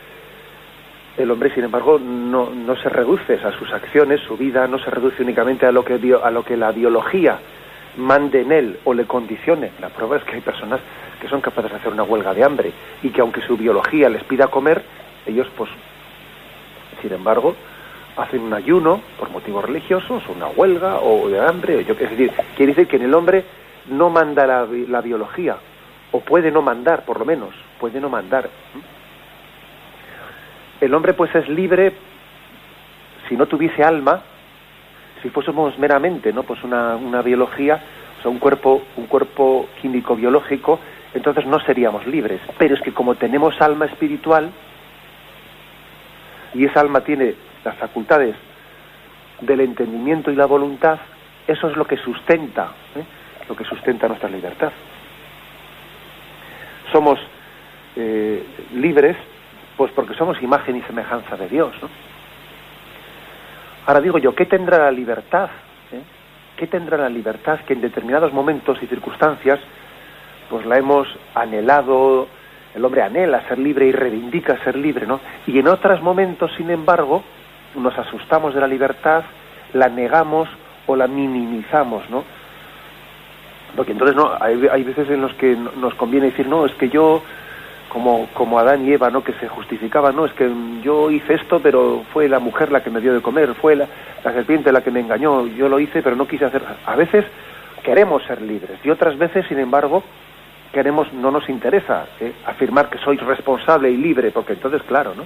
el 1.18 1.30
hombre, 1.30 1.54
sin 1.54 1.64
embargo, 1.64 2.00
no, 2.00 2.50
no 2.50 2.76
se 2.76 2.90
reduce 2.90 3.36
a 3.36 3.52
sus 3.52 3.72
acciones, 3.72 4.20
su 4.22 4.36
vida 4.36 4.68
no 4.68 4.80
se 4.80 4.90
reduce 4.90 5.22
únicamente 5.22 5.66
a 5.66 5.72
lo 5.72 5.86
que, 5.86 5.94
a 6.22 6.32
lo 6.32 6.44
que 6.44 6.58
la 6.58 6.72
biología 6.72 7.40
mande 7.98 8.42
en 8.42 8.52
él 8.52 8.80
o 8.84 8.94
le 8.94 9.06
condicione. 9.06 9.72
La 9.80 9.90
prueba 9.90 10.18
es 10.18 10.24
que 10.24 10.36
hay 10.36 10.42
personas 10.42 10.80
que 11.22 11.28
son 11.28 11.42
capaces 11.42 11.72
de 11.72 11.78
hacer 11.78 11.94
una 11.94 12.04
huelga 12.04 12.34
de 12.34 12.44
hambre 12.44 12.72
y 13.04 13.10
que 13.10 13.22
aunque 13.22 13.42
su 13.42 13.56
biología 13.56 14.10
les 14.10 14.24
pida 14.24 14.48
comer, 14.48 14.84
ellos 15.26 15.48
pues, 15.56 15.70
sin 17.02 17.14
embargo, 17.14 17.56
hacen 18.18 18.42
un 18.42 18.54
ayuno 18.54 19.02
por 19.20 19.30
motivos 19.30 19.66
religiosos, 19.66 20.24
una 20.30 20.48
huelga 20.48 21.00
o 21.00 21.30
de 21.30 21.40
hambre, 21.40 21.78
o 21.78 21.82
yo 21.82 21.96
qué 21.96 22.08
decir, 22.08 22.32
quiere 22.56 22.74
decir 22.74 22.88
que 22.88 22.98
en 22.98 23.04
el 23.04 23.14
hombre 23.14 23.44
no 23.88 24.10
manda 24.10 24.48
la, 24.48 24.68
la 24.88 25.02
biología, 25.02 25.58
o 26.12 26.20
puede 26.20 26.52
no 26.52 26.62
mandar, 26.62 27.06
por 27.06 27.20
lo 27.20 27.26
menos, 27.26 27.50
puede 27.80 28.00
no 28.00 28.10
mandar. 28.10 28.50
El 30.84 30.94
hombre 30.94 31.14
pues 31.14 31.34
es 31.34 31.48
libre 31.48 31.94
si 33.30 33.38
no 33.38 33.46
tuviese 33.46 33.86
alma, 33.86 34.22
si 35.22 35.30
fuésemos 35.30 35.80
meramente, 35.80 36.34
¿no? 36.34 36.44
Pues 36.44 36.62
una, 36.62 36.98
una 36.98 37.22
biología, 37.22 37.82
o 38.20 38.22
sea, 38.22 38.30
un 38.30 38.38
cuerpo, 38.38 38.84
un 38.98 39.08
cuerpo 39.08 39.70
químico 39.82 40.14
biológico, 40.14 40.82
entonces 41.14 41.46
no 41.46 41.62
seríamos 41.62 42.06
libres. 42.06 42.42
Pero 42.58 42.76
es 42.76 42.82
que 42.82 42.92
como 42.92 43.16
tenemos 43.16 43.62
alma 43.62 43.86
espiritual, 43.86 44.52
y 46.54 46.66
esa 46.66 46.82
alma 46.82 47.00
tiene 47.00 47.34
las 47.64 47.78
facultades 47.78 48.36
del 49.40 49.62
entendimiento 49.62 50.32
y 50.32 50.36
la 50.36 50.48
voluntad, 50.48 51.00
eso 51.48 51.70
es 51.70 51.78
lo 51.78 51.88
que 51.88 51.96
sustenta, 51.96 52.74
¿eh? 52.96 53.04
lo 53.48 53.56
que 53.56 53.64
sustenta 53.64 54.10
nuestra 54.10 54.30
libertad. 54.30 54.74
Somos 56.92 57.22
eh, 57.96 58.44
libres, 58.76 59.16
pues 59.78 59.92
porque 59.92 60.14
somos 60.14 60.42
imagen 60.42 60.76
y 60.76 60.82
semejanza 60.82 61.36
de 61.36 61.50
Dios. 61.50 61.74
Ahora 63.86 64.02
digo 64.02 64.18
yo, 64.18 64.34
¿qué 64.34 64.46
tendrá 64.46 64.78
la 64.78 64.92
libertad? 64.92 65.50
¿Eh? 65.92 66.02
¿Qué 66.56 66.68
tendrá 66.68 66.98
la 66.98 67.10
libertad 67.10 67.60
que 67.62 67.74
en 67.74 67.82
determinados 67.82 68.32
momentos 68.32 68.78
y 68.82 68.88
circunstancias 68.88 69.60
pues 70.50 70.66
la 70.66 70.78
hemos 70.78 71.08
anhelado, 71.34 72.28
el 72.76 72.86
hombre 72.86 73.02
anhela 73.02 73.48
ser 73.48 73.58
libre 73.58 73.88
y 73.88 73.92
reivindica 73.92 74.64
ser 74.64 74.76
libre, 74.76 75.08
¿no? 75.08 75.20
Y 75.48 75.58
en 75.58 75.68
otros 75.68 76.02
momentos, 76.02 76.52
sin 76.56 76.70
embargo, 76.70 77.24
nos 77.76 77.98
asustamos 77.98 78.54
de 78.54 78.62
la 78.62 78.68
libertad, 78.68 79.24
la 79.74 79.90
negamos 79.90 80.48
o 80.86 80.96
la 80.96 81.08
minimizamos, 81.08 82.08
¿no? 82.10 82.24
Porque 83.76 83.94
entonces 83.94 84.16
no 84.16 84.32
hay, 84.40 84.68
hay 84.72 84.84
veces 84.84 85.10
en 85.10 85.22
los 85.22 85.34
que 85.34 85.56
nos 85.56 85.96
conviene 85.96 86.28
decir, 86.28 86.48
no, 86.48 86.66
es 86.66 86.74
que 86.76 86.90
yo 86.90 87.24
como, 87.94 88.28
como 88.34 88.58
Adán 88.58 88.86
y 88.88 88.92
Eva, 88.92 89.12
¿no? 89.12 89.24
Que 89.24 89.34
se 89.34 89.48
justificaban, 89.48 90.16
no, 90.16 90.26
es 90.26 90.34
que 90.34 90.52
yo 90.82 91.12
hice 91.12 91.36
esto, 91.36 91.60
pero 91.60 92.04
fue 92.12 92.28
la 92.28 92.40
mujer 92.40 92.72
la 92.72 92.82
que 92.82 92.90
me 92.90 93.00
dio 93.00 93.14
de 93.14 93.22
comer, 93.22 93.54
fue 93.54 93.76
la, 93.76 93.88
la 94.24 94.34
serpiente 94.34 94.72
la 94.72 94.82
que 94.82 94.90
me 94.90 95.00
engañó, 95.00 95.46
yo 95.46 95.70
lo 95.70 95.80
hice, 95.80 96.02
pero 96.02 96.16
no 96.16 96.28
quise 96.28 96.46
hacer. 96.46 96.64
A 96.88 96.96
veces 96.96 97.24
queremos 97.84 98.24
ser 98.24 98.42
libres 98.42 98.80
y 98.84 98.90
otras 98.90 99.16
veces, 99.16 99.46
sin 99.48 99.60
embargo, 99.60 100.04
queremos, 100.74 101.14
no 101.14 101.30
nos 101.30 101.48
interesa 101.50 102.08
¿eh? 102.20 102.34
afirmar 102.48 102.90
que 102.90 102.98
soy 102.98 103.18
responsable 103.18 103.92
y 103.92 103.98
libre, 103.98 104.32
porque 104.32 104.54
entonces, 104.54 104.82
claro, 104.82 105.14
¿no? 105.16 105.24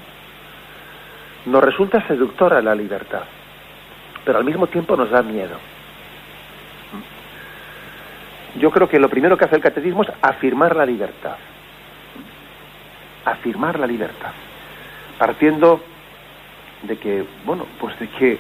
Nos 1.50 1.64
resulta 1.64 2.06
seductora 2.06 2.62
la 2.62 2.76
libertad, 2.76 3.24
pero 4.26 4.40
al 4.40 4.44
mismo 4.44 4.68
tiempo 4.68 4.98
nos 4.98 5.10
da 5.10 5.22
miedo. 5.22 5.56
Yo 8.60 8.72
creo 8.72 8.90
que 8.90 9.00
lo 9.00 9.08
primero 9.08 9.38
que 9.38 9.46
hace 9.46 9.56
el 9.56 9.62
catecismo 9.62 10.04
es 10.04 10.10
afirmar 10.22 10.76
la 10.76 10.86
libertad. 10.86 11.38
Afirmar 13.32 13.80
la 13.80 13.88
libertad. 13.88 14.32
Partiendo 15.18 15.82
de 16.84 16.98
que, 16.98 17.26
bueno, 17.46 17.66
pues 17.80 17.98
de 18.00 18.08
que 18.10 18.40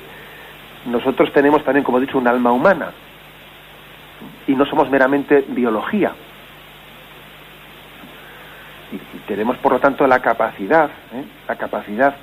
nosotros 0.85 1.31
tenemos 1.33 1.63
también, 1.63 1.83
como 1.83 1.97
he 1.97 2.01
dicho, 2.01 2.17
un 2.17 2.27
alma 2.27 2.51
humana. 2.51 2.91
Y 4.47 4.55
no 4.55 4.65
somos 4.65 4.89
meramente 4.89 5.43
biología 5.47 6.13
y, 8.91 9.17
tenemos 9.27 9.57
por 9.57 9.73
lo 9.73 9.79
tanto 9.79 10.07
la 10.07 10.19
capacidad, 10.19 10.89
¿eh? 11.13 11.23
la 11.47 11.55
capacidad 11.55 12.15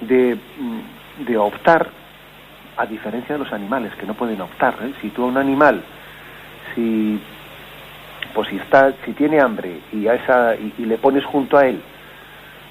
de, 0.00 0.34
mm, 0.36 1.24
de, 1.24 1.36
optar 1.36 1.88
a 2.76 2.86
diferencia 2.86 3.34
de 3.34 3.44
los 3.44 3.52
animales 3.52 3.94
que 3.96 4.06
no 4.06 4.14
pueden 4.14 4.40
optar. 4.40 4.74
¿eh? 4.82 4.92
Si 5.00 5.10
tú 5.10 5.24
a 5.24 5.26
un 5.26 5.36
animal, 5.36 5.82
si 6.74 7.20
pues 8.34 8.48
si 8.48 8.56
está, 8.56 8.92
si 9.04 9.12
tiene 9.12 9.40
hambre 9.40 9.80
y 9.92 10.06
a 10.06 10.14
esa 10.14 10.54
y, 10.54 10.72
le 10.84 10.96
pones 10.98 11.24
junto 11.24 11.58
a 11.58 11.66
él, 11.66 11.82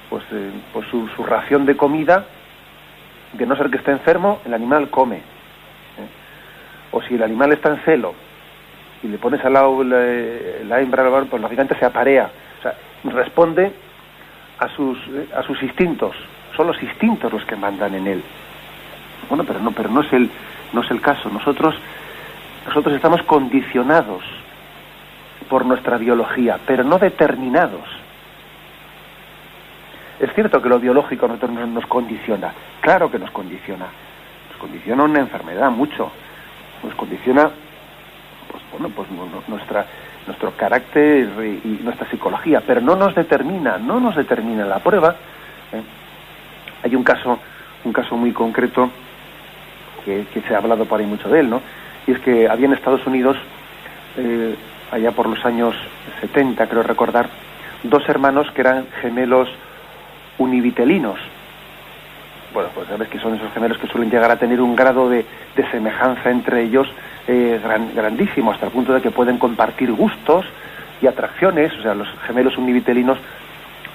pues, 0.10 0.24
eh, 0.32 0.52
pues 0.74 0.88
su, 0.90 1.08
su, 1.10 1.24
ración 1.24 1.66
de 1.66 1.78
comida, 1.78 2.26
de 3.34 3.46
no 3.46 3.56
ser 3.56 3.70
que 3.70 3.78
esté 3.78 3.92
enfermo, 3.92 4.40
el 4.46 4.54
animal 4.54 4.90
come. 4.90 5.22
O 6.92 7.02
si 7.04 7.16
el 7.16 7.24
animal 7.24 7.52
está 7.52 7.70
en 7.70 7.78
celo 7.82 8.16
y 9.04 9.08
le 9.08 9.18
pones 9.18 9.44
al 9.46 9.54
lado 9.54 9.84
la, 9.84 9.98
la 10.66 10.82
hembra, 10.82 11.08
pues 11.30 11.42
lógicamente 11.42 11.78
se 11.78 11.86
aparea. 11.86 12.30
O 12.60 12.62
sea, 12.62 12.74
responde 13.04 13.72
a 14.58 14.68
sus, 14.70 14.98
a 15.36 15.44
sus 15.44 15.62
instintos. 15.64 16.16
Son 16.56 16.68
los 16.68 16.82
instintos 16.82 17.32
los 17.32 17.46
que 17.46 17.56
mandan 17.56 17.94
en 17.96 18.08
él. 18.08 18.24
Bueno, 19.30 19.44
pero 19.46 19.60
no, 19.60 19.72
pero 19.72 19.90
no 19.90 20.02
es 20.02 20.12
el, 20.12 20.30
no 20.74 20.82
es 20.82 20.92
el 20.92 21.00
caso. 21.00 21.30
Nosotros, 21.30 21.76
nosotros 22.66 22.96
estamos 22.96 23.22
condicionados 23.24 24.24
por 25.48 25.66
nuestra 25.66 25.98
biología, 25.98 26.60
pero 26.66 26.84
no 26.84 26.98
determinados. 26.98 27.88
Es 30.20 30.34
cierto 30.34 30.62
que 30.62 30.68
lo 30.68 30.80
biológico 30.80 31.26
a 31.26 31.30
nosotros 31.30 31.52
nos 31.70 31.86
condiciona, 31.86 32.54
claro 32.82 33.10
que 33.10 33.18
nos 33.18 33.32
condiciona. 33.32 33.86
Nos 34.50 34.58
condiciona 34.60 35.04
una 35.04 35.20
enfermedad 35.20 35.72
mucho, 35.72 36.12
nos 36.84 36.94
condiciona 36.96 37.50
pues, 38.52 38.64
bueno, 38.72 38.90
pues 38.90 39.08
nuestra, 39.48 39.86
nuestro 40.28 40.52
carácter 40.52 41.30
y 41.64 41.80
nuestra 41.84 42.10
psicología, 42.10 42.62
pero 42.66 42.82
no 42.82 42.96
nos 42.96 43.16
determina, 43.16 43.78
no 43.78 44.00
nos 44.02 44.16
determina 44.16 44.66
la 44.66 44.80
prueba. 44.80 45.16
¿eh? 45.72 45.82
Hay 46.84 46.96
un 46.96 47.04
caso, 47.04 47.40
un 47.86 47.94
caso 47.94 48.18
muy 48.18 48.34
concreto 48.34 48.90
que, 50.04 50.26
se 50.46 50.54
ha 50.54 50.58
hablado 50.58 50.86
por 50.86 51.00
ahí 51.00 51.06
mucho 51.06 51.30
de 51.30 51.42
él, 51.42 51.50
¿no? 51.50 51.62
Y 52.08 52.12
es 52.12 52.20
que 52.20 52.50
había 52.50 52.66
en 52.66 52.74
Estados 52.74 53.06
Unidos, 53.06 53.38
eh, 54.18 54.56
allá 54.92 55.12
por 55.12 55.28
los 55.30 55.46
años 55.46 55.76
70, 56.22 56.68
creo 56.68 56.84
recordar, 56.84 57.30
dos 57.84 58.08
hermanos 58.10 58.52
que 58.52 58.62
eran 58.62 58.88
gemelos 59.02 59.50
univitelinos. 60.40 61.20
Bueno, 62.54 62.70
pues 62.74 62.88
sabes 62.88 63.08
que 63.10 63.20
son 63.20 63.36
esos 63.36 63.52
gemelos 63.54 63.78
que 63.78 63.88
suelen 63.88 64.10
llegar 64.10 64.32
a 64.32 64.40
tener 64.40 64.60
un 64.60 64.76
grado 64.76 65.08
de, 65.08 65.24
de 65.56 65.72
semejanza 65.72 66.32
entre 66.32 66.64
ellos 66.64 66.88
eh, 67.28 67.62
grandísimo, 67.94 68.52
hasta 68.52 68.66
el 68.66 68.72
punto 68.72 68.92
de 68.92 69.02
que 69.02 69.12
pueden 69.12 69.38
compartir 69.38 69.92
gustos 69.92 70.46
y 71.00 71.06
atracciones. 71.06 71.72
O 71.78 71.82
sea, 71.84 71.94
los 71.94 72.08
gemelos 72.26 72.58
univitelinos 72.58 73.20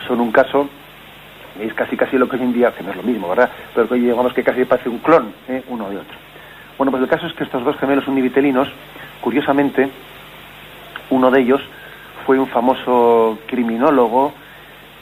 son 0.06 0.20
un 0.20 0.30
caso, 0.30 0.68
es 1.60 1.74
casi 1.74 1.96
casi 1.96 2.16
lo 2.16 2.28
que 2.28 2.36
hoy 2.36 2.42
en 2.42 2.52
día, 2.52 2.72
que 2.72 2.84
no 2.84 2.90
es 2.90 2.96
lo 2.96 3.02
mismo, 3.02 3.28
¿verdad? 3.28 3.50
Pero 3.74 3.88
que 3.88 3.96
digamos 3.96 4.32
que 4.32 4.44
casi 4.44 4.64
parece 4.64 4.88
un 4.88 4.98
clon, 4.98 5.32
¿eh? 5.48 5.64
uno 5.68 5.90
de 5.90 5.96
otro. 5.96 6.16
Bueno, 6.78 6.92
pues 6.92 7.02
el 7.02 7.08
caso 7.08 7.26
es 7.26 7.32
que 7.32 7.44
estos 7.44 7.64
dos 7.64 7.76
gemelos 7.78 8.06
univitelinos, 8.06 8.68
curiosamente, 9.20 9.88
uno 11.10 11.30
de 11.30 11.40
ellos 11.40 11.60
fue 12.26 12.38
un 12.38 12.46
famoso 12.46 13.38
criminólogo 13.46 14.32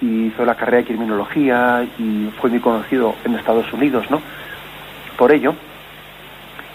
hizo 0.02 0.44
la 0.44 0.54
carrera 0.54 0.78
de 0.78 0.84
criminología 0.84 1.86
y 1.98 2.28
fue 2.40 2.50
muy 2.50 2.60
conocido 2.60 3.14
en 3.24 3.34
Estados 3.34 3.72
Unidos, 3.72 4.10
¿no? 4.10 4.20
Por 5.16 5.32
ello, 5.32 5.54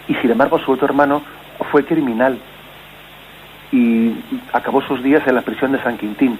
y 0.07 0.15
sin 0.15 0.31
embargo 0.31 0.59
su 0.59 0.71
otro 0.71 0.85
hermano 0.85 1.21
fue 1.71 1.83
criminal 1.85 2.37
y 3.71 4.13
acabó 4.53 4.81
sus 4.81 5.03
días 5.03 5.27
en 5.27 5.35
la 5.35 5.41
prisión 5.41 5.73
de 5.73 5.81
San 5.83 5.97
Quintín, 5.97 6.39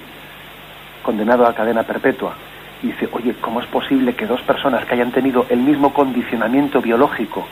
condenado 1.04 1.46
a 1.46 1.54
cadena 1.54 1.84
perpetua. 1.84 2.34
Y 2.82 2.88
dice, 2.88 3.10
oye, 3.12 3.36
¿cómo 3.42 3.60
es 3.60 3.66
posible 3.66 4.16
que 4.16 4.28
dos 4.28 4.42
personas 4.42 4.86
que 4.86 4.94
hayan 4.94 5.12
tenido 5.12 5.46
el 5.50 5.60
mismo 5.60 5.94
condicionamiento 5.94 6.82
biológico, 6.82 7.46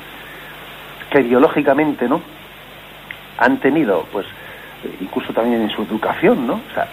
que 1.10 1.22
biológicamente, 1.24 2.08
¿no? 2.08 2.22
Han 3.40 3.58
tenido, 3.58 4.06
pues, 4.12 4.26
incluso 5.02 5.34
también 5.34 5.62
en 5.62 5.70
su 5.72 5.82
educación, 5.82 6.48
¿no? 6.48 6.54
O 6.54 6.74
sea, 6.74 6.88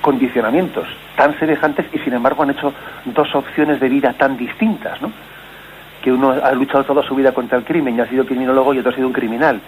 condicionamientos 0.00 0.86
tan 1.16 1.38
semejantes 1.38 1.86
y 1.92 1.98
sin 1.98 2.14
embargo 2.14 2.42
han 2.42 2.50
hecho 2.50 2.72
dos 3.06 3.34
opciones 3.34 3.80
de 3.80 3.88
vida 3.88 4.12
tan 4.12 4.36
distintas, 4.36 5.00
¿no? 5.00 5.10
Que 6.02 6.12
uno 6.12 6.30
ha 6.30 6.52
luchado 6.52 6.84
toda 6.84 7.02
su 7.02 7.14
vida 7.14 7.32
contra 7.32 7.58
el 7.58 7.64
crimen 7.64 7.96
y 7.96 8.00
ha 8.00 8.08
sido 8.08 8.24
criminólogo 8.24 8.74
y 8.74 8.78
otro 8.78 8.92
ha 8.92 8.94
sido 8.94 9.08
un 9.08 9.12
criminal. 9.12 9.60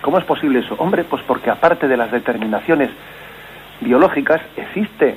¿Cómo 0.00 0.18
es 0.18 0.24
posible 0.24 0.60
eso? 0.60 0.74
Hombre, 0.78 1.04
pues 1.04 1.22
porque 1.22 1.50
aparte 1.50 1.88
de 1.88 1.96
las 1.96 2.10
determinaciones 2.10 2.90
biológicas 3.80 4.40
existe 4.56 5.16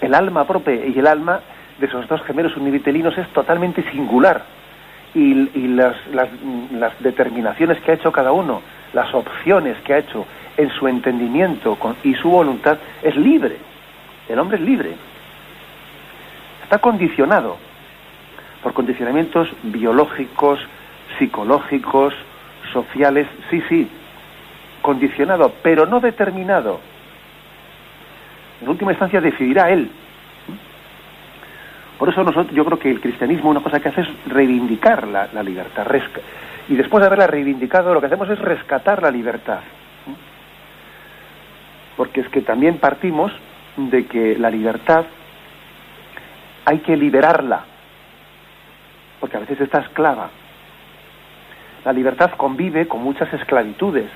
el 0.00 0.14
alma 0.14 0.46
propia 0.46 0.86
y 0.86 0.98
el 0.98 1.06
alma 1.06 1.40
de 1.78 1.86
esos 1.86 2.06
dos 2.08 2.22
gemelos 2.22 2.56
univitelinos 2.56 3.16
es 3.18 3.28
totalmente 3.28 3.82
singular 3.90 4.42
y, 5.14 5.34
las, 5.68 5.96
las 6.12 7.00
determinaciones 7.00 7.78
que 7.80 7.90
ha 7.90 7.94
hecho 7.94 8.12
cada 8.12 8.32
uno, 8.32 8.62
las 8.92 9.12
opciones 9.14 9.76
que 9.78 9.94
ha 9.94 9.98
hecho 9.98 10.26
en 10.56 10.70
su 10.70 10.86
entendimiento 10.86 11.78
y 12.02 12.14
su 12.14 12.30
voluntad 12.30 12.78
es 13.02 13.16
libre. 13.16 13.56
El 14.28 14.38
hombre 14.38 14.58
es 14.58 14.62
libre. 14.62 14.94
Está 16.62 16.78
condicionado 16.78 17.56
por 18.62 18.72
condicionamientos 18.72 19.48
biológicos, 19.62 20.60
psicológicos, 21.18 22.14
sociales, 22.72 23.26
sí, 23.50 23.62
sí, 23.68 23.90
condicionado, 24.80 25.52
pero 25.62 25.86
no 25.86 26.00
determinado. 26.00 26.80
En 28.60 28.68
última 28.68 28.92
instancia 28.92 29.20
decidirá 29.20 29.70
él. 29.70 29.90
Por 31.98 32.08
eso 32.08 32.22
nosotros, 32.24 32.54
yo 32.54 32.64
creo 32.64 32.78
que 32.78 32.90
el 32.90 33.00
cristianismo 33.00 33.50
una 33.50 33.60
cosa 33.60 33.80
que 33.80 33.88
hace 33.88 34.00
es 34.02 34.08
reivindicar 34.26 35.06
la, 35.06 35.28
la 35.32 35.42
libertad. 35.42 35.86
Y 36.68 36.76
después 36.76 37.00
de 37.00 37.06
haberla 37.06 37.26
reivindicado, 37.26 37.92
lo 37.92 38.00
que 38.00 38.06
hacemos 38.06 38.28
es 38.30 38.38
rescatar 38.38 39.02
la 39.02 39.10
libertad 39.10 39.60
porque 41.96 42.20
es 42.20 42.28
que 42.28 42.40
también 42.40 42.78
partimos 42.78 43.32
de 43.76 44.06
que 44.06 44.36
la 44.36 44.50
libertad 44.50 45.04
hay 46.64 46.78
que 46.78 46.96
liberarla, 46.96 47.64
porque 49.20 49.36
a 49.36 49.40
veces 49.40 49.60
está 49.60 49.80
esclava. 49.80 50.30
La 51.84 51.92
libertad 51.92 52.32
convive 52.36 52.86
con 52.86 53.02
muchas 53.02 53.32
esclavitudes, 53.32 54.08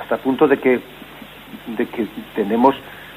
hasta 0.00 0.16
el 0.16 0.20
punto 0.20 0.48
de 0.48 0.58
que, 0.58 0.80
de 1.76 1.86
que 1.86 2.06
tenemos 2.34 2.74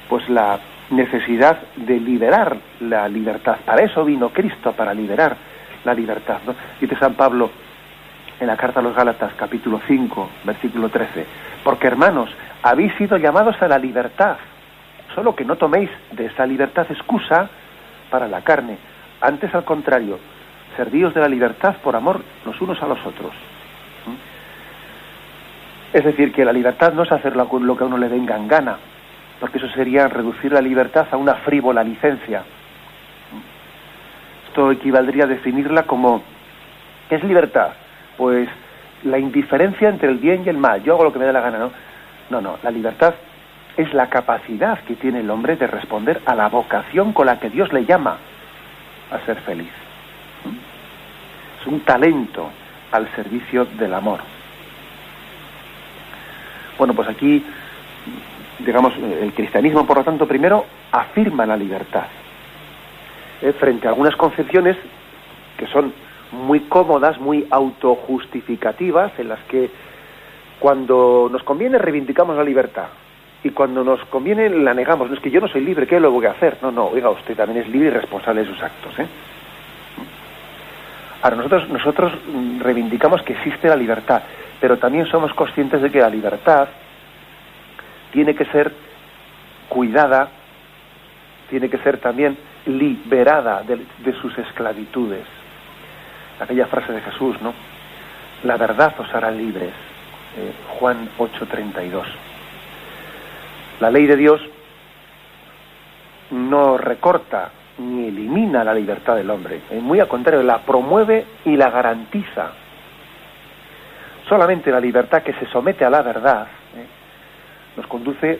pues 0.09 0.27
la 0.29 0.59
necesidad 0.89 1.59
de 1.75 1.99
liberar 1.99 2.57
la 2.79 3.09
libertad. 3.09 3.57
Para 3.65 3.83
eso 3.83 4.05
vino 4.05 4.29
Cristo, 4.29 4.71
para 4.73 4.93
liberar 4.93 5.35
la 5.83 5.93
libertad. 5.93 6.39
Dice 6.79 6.95
San 6.97 7.15
Pablo 7.15 7.49
en 8.39 8.47
la 8.47 8.57
carta 8.57 8.79
a 8.79 8.83
los 8.83 8.95
Gálatas, 8.95 9.33
capítulo 9.35 9.81
5, 9.87 10.29
versículo 10.43 10.89
13, 10.89 11.25
porque 11.63 11.87
hermanos, 11.87 12.29
habéis 12.61 12.93
sido 12.95 13.17
llamados 13.17 13.61
a 13.61 13.67
la 13.67 13.77
libertad, 13.77 14.37
solo 15.15 15.35
que 15.35 15.45
no 15.45 15.55
toméis 15.55 15.89
de 16.11 16.25
esa 16.25 16.45
libertad 16.45 16.85
excusa 16.89 17.49
para 18.09 18.27
la 18.27 18.41
carne, 18.41 18.77
antes 19.21 19.53
al 19.55 19.63
contrario, 19.63 20.19
servíos 20.75 21.13
de 21.13 21.21
la 21.21 21.27
libertad 21.27 21.75
por 21.83 21.95
amor 21.95 22.21
los 22.45 22.59
unos 22.61 22.81
a 22.81 22.87
los 22.87 22.99
otros. 22.99 23.33
¿Mm? 24.05 25.97
Es 25.97 26.03
decir, 26.03 26.31
que 26.31 26.45
la 26.45 26.53
libertad 26.53 26.93
no 26.93 27.03
es 27.03 27.11
hacer 27.11 27.35
lo 27.35 27.49
que 27.49 27.83
a 27.83 27.87
uno 27.87 27.97
le 27.97 28.07
venga 28.07 28.35
en 28.35 28.47
gana, 28.47 28.77
porque 29.39 29.57
eso 29.57 29.69
sería 29.69 30.07
reducir 30.07 30.51
la 30.51 30.61
libertad 30.61 31.07
a 31.11 31.17
una 31.17 31.35
frívola 31.35 31.83
licencia. 31.83 32.41
¿Mm? 32.41 34.49
Esto 34.49 34.71
equivaldría 34.71 35.23
a 35.23 35.27
definirla 35.27 35.83
como, 35.83 36.21
¿qué 37.09 37.15
es 37.15 37.23
libertad? 37.23 37.69
Pues 38.17 38.49
la 39.03 39.19
indiferencia 39.19 39.89
entre 39.89 40.09
el 40.09 40.17
bien 40.17 40.43
y 40.45 40.49
el 40.49 40.57
mal. 40.57 40.83
Yo 40.83 40.93
hago 40.93 41.03
lo 41.03 41.13
que 41.13 41.19
me 41.19 41.25
da 41.25 41.31
la 41.31 41.41
gana, 41.41 41.59
¿no? 41.59 41.71
No, 42.29 42.41
no, 42.41 42.57
la 42.63 42.71
libertad 42.71 43.13
es 43.77 43.93
la 43.93 44.09
capacidad 44.09 44.79
que 44.79 44.95
tiene 44.95 45.19
el 45.19 45.29
hombre 45.29 45.55
de 45.55 45.67
responder 45.67 46.21
a 46.25 46.35
la 46.35 46.49
vocación 46.49 47.13
con 47.13 47.27
la 47.27 47.39
que 47.39 47.49
Dios 47.49 47.71
le 47.71 47.85
llama 47.85 48.17
a 49.11 49.25
ser 49.25 49.39
feliz. 49.41 49.71
Es 51.61 51.67
un 51.67 51.81
talento 51.81 52.49
al 52.91 53.07
servicio 53.15 53.65
del 53.65 53.93
amor. 53.93 54.19
Bueno, 56.77 56.93
pues 56.93 57.07
aquí, 57.07 57.43
digamos, 58.59 58.93
el 58.97 59.33
cristianismo, 59.33 59.85
por 59.85 59.97
lo 59.97 60.03
tanto, 60.03 60.27
primero 60.27 60.65
afirma 60.91 61.45
la 61.45 61.55
libertad 61.55 62.05
¿eh? 63.41 63.53
frente 63.53 63.87
a 63.87 63.91
algunas 63.91 64.15
concepciones 64.15 64.77
que 65.57 65.67
son 65.67 65.93
muy 66.31 66.61
cómodas, 66.61 67.19
muy 67.19 67.47
autojustificativas, 67.49 69.11
en 69.19 69.29
las 69.29 69.39
que 69.45 69.69
cuando 70.59 71.29
nos 71.31 71.43
conviene 71.43 71.77
reivindicamos 71.77 72.35
la 72.35 72.43
libertad 72.43 72.87
y 73.43 73.51
cuando 73.51 73.83
nos 73.83 74.03
conviene 74.05 74.49
la 74.49 74.73
negamos. 74.73 75.09
No 75.09 75.15
es 75.15 75.21
que 75.21 75.31
yo 75.31 75.39
no 75.39 75.47
soy 75.47 75.61
libre, 75.63 75.87
¿qué 75.87 75.99
lo 75.99 76.11
voy 76.11 76.25
a 76.25 76.31
hacer? 76.31 76.57
No, 76.61 76.71
no, 76.71 76.87
oiga, 76.87 77.09
usted 77.09 77.35
también 77.35 77.63
es 77.63 77.69
libre 77.69 77.87
y 77.87 77.91
responsable 77.91 78.41
de 78.41 78.47
sus 78.47 78.61
actos. 78.61 78.97
¿eh? 78.99 79.07
Ahora, 81.21 81.35
nosotros, 81.37 81.69
nosotros 81.69 82.11
reivindicamos 82.59 83.21
que 83.23 83.33
existe 83.33 83.67
la 83.67 83.75
libertad, 83.75 84.23
pero 84.59 84.77
también 84.77 85.05
somos 85.07 85.33
conscientes 85.33 85.81
de 85.81 85.91
que 85.91 85.99
la 85.99 86.09
libertad 86.09 86.67
tiene 88.11 88.35
que 88.35 88.45
ser 88.45 88.71
cuidada, 89.69 90.29
tiene 91.49 91.69
que 91.69 91.77
ser 91.79 91.99
también 91.99 92.37
liberada 92.65 93.63
de, 93.63 93.77
de 94.03 94.13
sus 94.19 94.37
esclavitudes. 94.37 95.36
Aquella 96.39 96.67
frase 96.67 96.93
de 96.93 97.01
Jesús, 97.01 97.41
¿no? 97.41 97.53
La 98.43 98.57
verdad 98.57 98.93
os 98.99 99.13
hará 99.13 99.31
libres. 99.31 99.73
Eh, 100.37 100.53
Juan 100.79 101.09
8:32. 101.17 102.05
La 103.79 103.89
ley 103.89 104.05
de 104.05 104.15
Dios 104.15 104.41
no 106.31 106.77
recorta 106.77 107.51
ni 107.77 108.07
elimina 108.07 108.63
la 108.63 108.73
libertad 108.73 109.15
del 109.15 109.29
hombre, 109.29 109.61
es 109.69 109.81
muy 109.81 109.99
al 109.99 110.07
contrario, 110.07 110.41
la 110.43 110.59
promueve 110.59 111.25
y 111.45 111.55
la 111.55 111.69
garantiza. 111.69 112.51
Solamente 114.27 114.71
la 114.71 114.79
libertad 114.79 115.23
que 115.23 115.33
se 115.33 115.45
somete 115.47 115.85
a 115.85 115.89
la 115.89 116.01
verdad 116.01 116.47
¿eh? 116.75 116.85
nos 117.77 117.87
conduce 117.87 118.39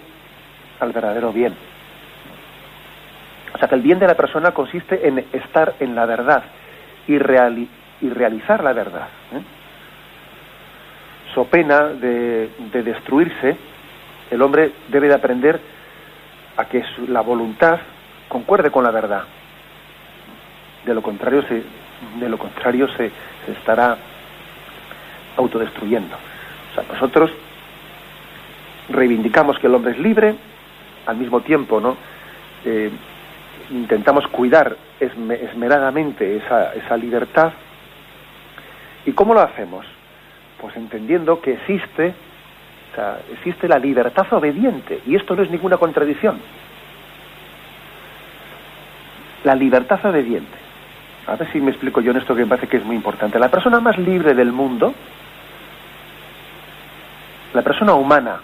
al 0.80 0.92
verdadero 0.92 1.32
bien. 1.32 1.54
O 3.54 3.58
sea 3.58 3.68
que 3.68 3.76
el 3.76 3.82
bien 3.82 4.00
de 4.00 4.08
la 4.08 4.16
persona 4.16 4.52
consiste 4.52 5.08
en 5.08 5.20
estar 5.32 5.76
en 5.80 5.96
la 5.96 6.06
verdad 6.06 6.44
y, 7.08 7.18
y 8.02 8.10
realizar 8.10 8.64
la 8.64 8.74
verdad. 8.74 9.08
¿eh? 9.34 9.42
pena 11.46 11.88
de, 11.88 12.50
destruirse, 12.72 13.58
el 14.32 14.42
hombre 14.42 14.72
debe 14.88 15.08
de 15.08 15.14
aprender 15.14 15.60
a 16.56 16.66
que 16.66 16.84
la 17.08 17.22
voluntad 17.22 17.80
concuerde 18.28 18.72
con 18.72 18.84
la 18.84 18.92
verdad. 18.92 19.24
De 20.86 20.94
lo 20.94 21.02
contrario 21.02 21.44
se, 21.44 21.64
de 22.20 22.30
lo 22.30 22.38
contrario 22.38 22.88
se, 22.96 23.12
estará 23.52 23.98
autodestruyendo. 25.38 26.16
O 26.72 26.76
sea, 26.76 26.84
nosotros 26.92 27.32
reivindicamos 28.90 29.60
que 29.60 29.68
el 29.68 29.76
hombre 29.76 29.92
es 29.92 30.00
libre, 30.00 30.36
al 31.06 31.18
mismo 31.18 31.42
tiempo, 31.42 31.80
¿no? 31.80 31.96
Eh, 32.66 32.92
intentamos 33.70 34.28
cuidar 34.28 34.76
esmeradamente 35.00 36.38
esa, 36.38 36.74
esa 36.74 36.98
libertad. 36.98 37.54
¿Y 39.08 39.14
cómo 39.14 39.34
lo 39.34 39.40
hacemos? 39.40 39.86
Pues 40.60 40.76
entendiendo 40.76 41.40
que 41.40 41.54
existe, 41.54 42.14
o 42.92 42.96
sea, 42.96 43.20
existe 43.32 43.70
la 43.70 43.80
libertad 43.80 44.28
obediente, 44.34 45.02
y 45.08 45.16
esto 45.16 45.34
no 45.34 45.44
es 45.44 45.50
ninguna 45.50 45.78
contradicción. 45.78 46.38
La 49.46 49.56
libertad 49.56 50.06
obediente. 50.06 50.58
A 51.26 51.38
ver 51.38 51.50
si 51.54 51.62
me 51.62 51.72
explico 51.72 52.02
yo 52.02 52.12
en 52.12 52.18
esto 52.18 52.36
que 52.36 52.42
me 52.42 52.48
parece 52.48 52.68
que 52.68 52.78
es 52.78 52.84
muy 52.84 52.98
importante. 52.98 53.40
La 53.40 53.50
persona 53.50 53.80
más 53.80 53.98
libre 53.98 54.34
del 54.34 54.52
mundo, 54.52 54.94
la 57.54 57.62
persona 57.62 57.94
humana 57.94 58.42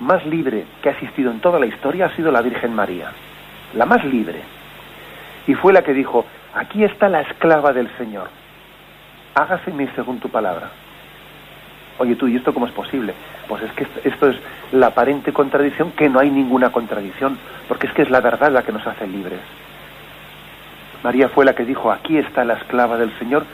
más 0.00 0.24
libre 0.24 0.64
que 0.82 0.88
ha 0.88 0.92
existido 0.92 1.30
en 1.30 1.40
toda 1.40 1.60
la 1.60 1.66
historia 1.66 2.06
ha 2.06 2.16
sido 2.16 2.32
la 2.32 2.40
Virgen 2.40 2.74
María, 2.74 3.12
la 3.74 3.84
más 3.84 4.02
libre. 4.06 4.40
Y 5.46 5.52
fue 5.54 5.74
la 5.74 5.82
que 5.82 5.92
dijo, 5.92 6.24
aquí 6.54 6.82
está 6.82 7.10
la 7.10 7.20
esclava 7.20 7.74
del 7.74 7.94
Señor, 7.98 8.30
hágase 9.34 9.72
mi 9.72 9.86
según 9.88 10.18
tu 10.20 10.28
palabra. 10.28 10.70
Oye 11.98 12.16
tú, 12.16 12.26
¿y 12.26 12.36
esto 12.36 12.52
cómo 12.52 12.66
es 12.66 12.72
posible? 12.72 13.14
Pues 13.48 13.62
es 13.62 13.72
que 13.72 13.86
esto 14.04 14.28
es 14.28 14.36
la 14.72 14.88
aparente 14.88 15.32
contradicción, 15.32 15.92
que 15.92 16.08
no 16.08 16.20
hay 16.20 16.30
ninguna 16.30 16.70
contradicción, 16.70 17.38
porque 17.68 17.86
es 17.86 17.92
que 17.92 18.02
es 18.02 18.10
la 18.10 18.20
verdad 18.20 18.50
la 18.50 18.62
que 18.62 18.72
nos 18.72 18.86
hace 18.86 19.06
libres. 19.06 19.40
María 21.02 21.28
fue 21.28 21.44
la 21.44 21.54
que 21.54 21.64
dijo, 21.64 21.90
aquí 21.90 22.16
está 22.16 22.44
la 22.44 22.54
esclava 22.54 22.96
del 22.96 23.16
Señor, 23.18 23.44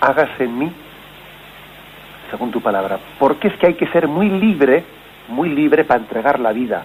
hágase 0.00 0.44
en 0.44 0.58
mí 0.58 0.72
según 2.30 2.50
tu 2.50 2.60
palabra. 2.60 2.98
Porque 3.18 3.48
es 3.48 3.54
que 3.56 3.66
hay 3.66 3.74
que 3.74 3.88
ser 3.88 4.08
muy 4.08 4.28
libre, 4.28 4.84
muy 5.28 5.50
libre 5.50 5.84
para 5.84 6.00
entregar 6.00 6.40
la 6.40 6.52
vida, 6.52 6.84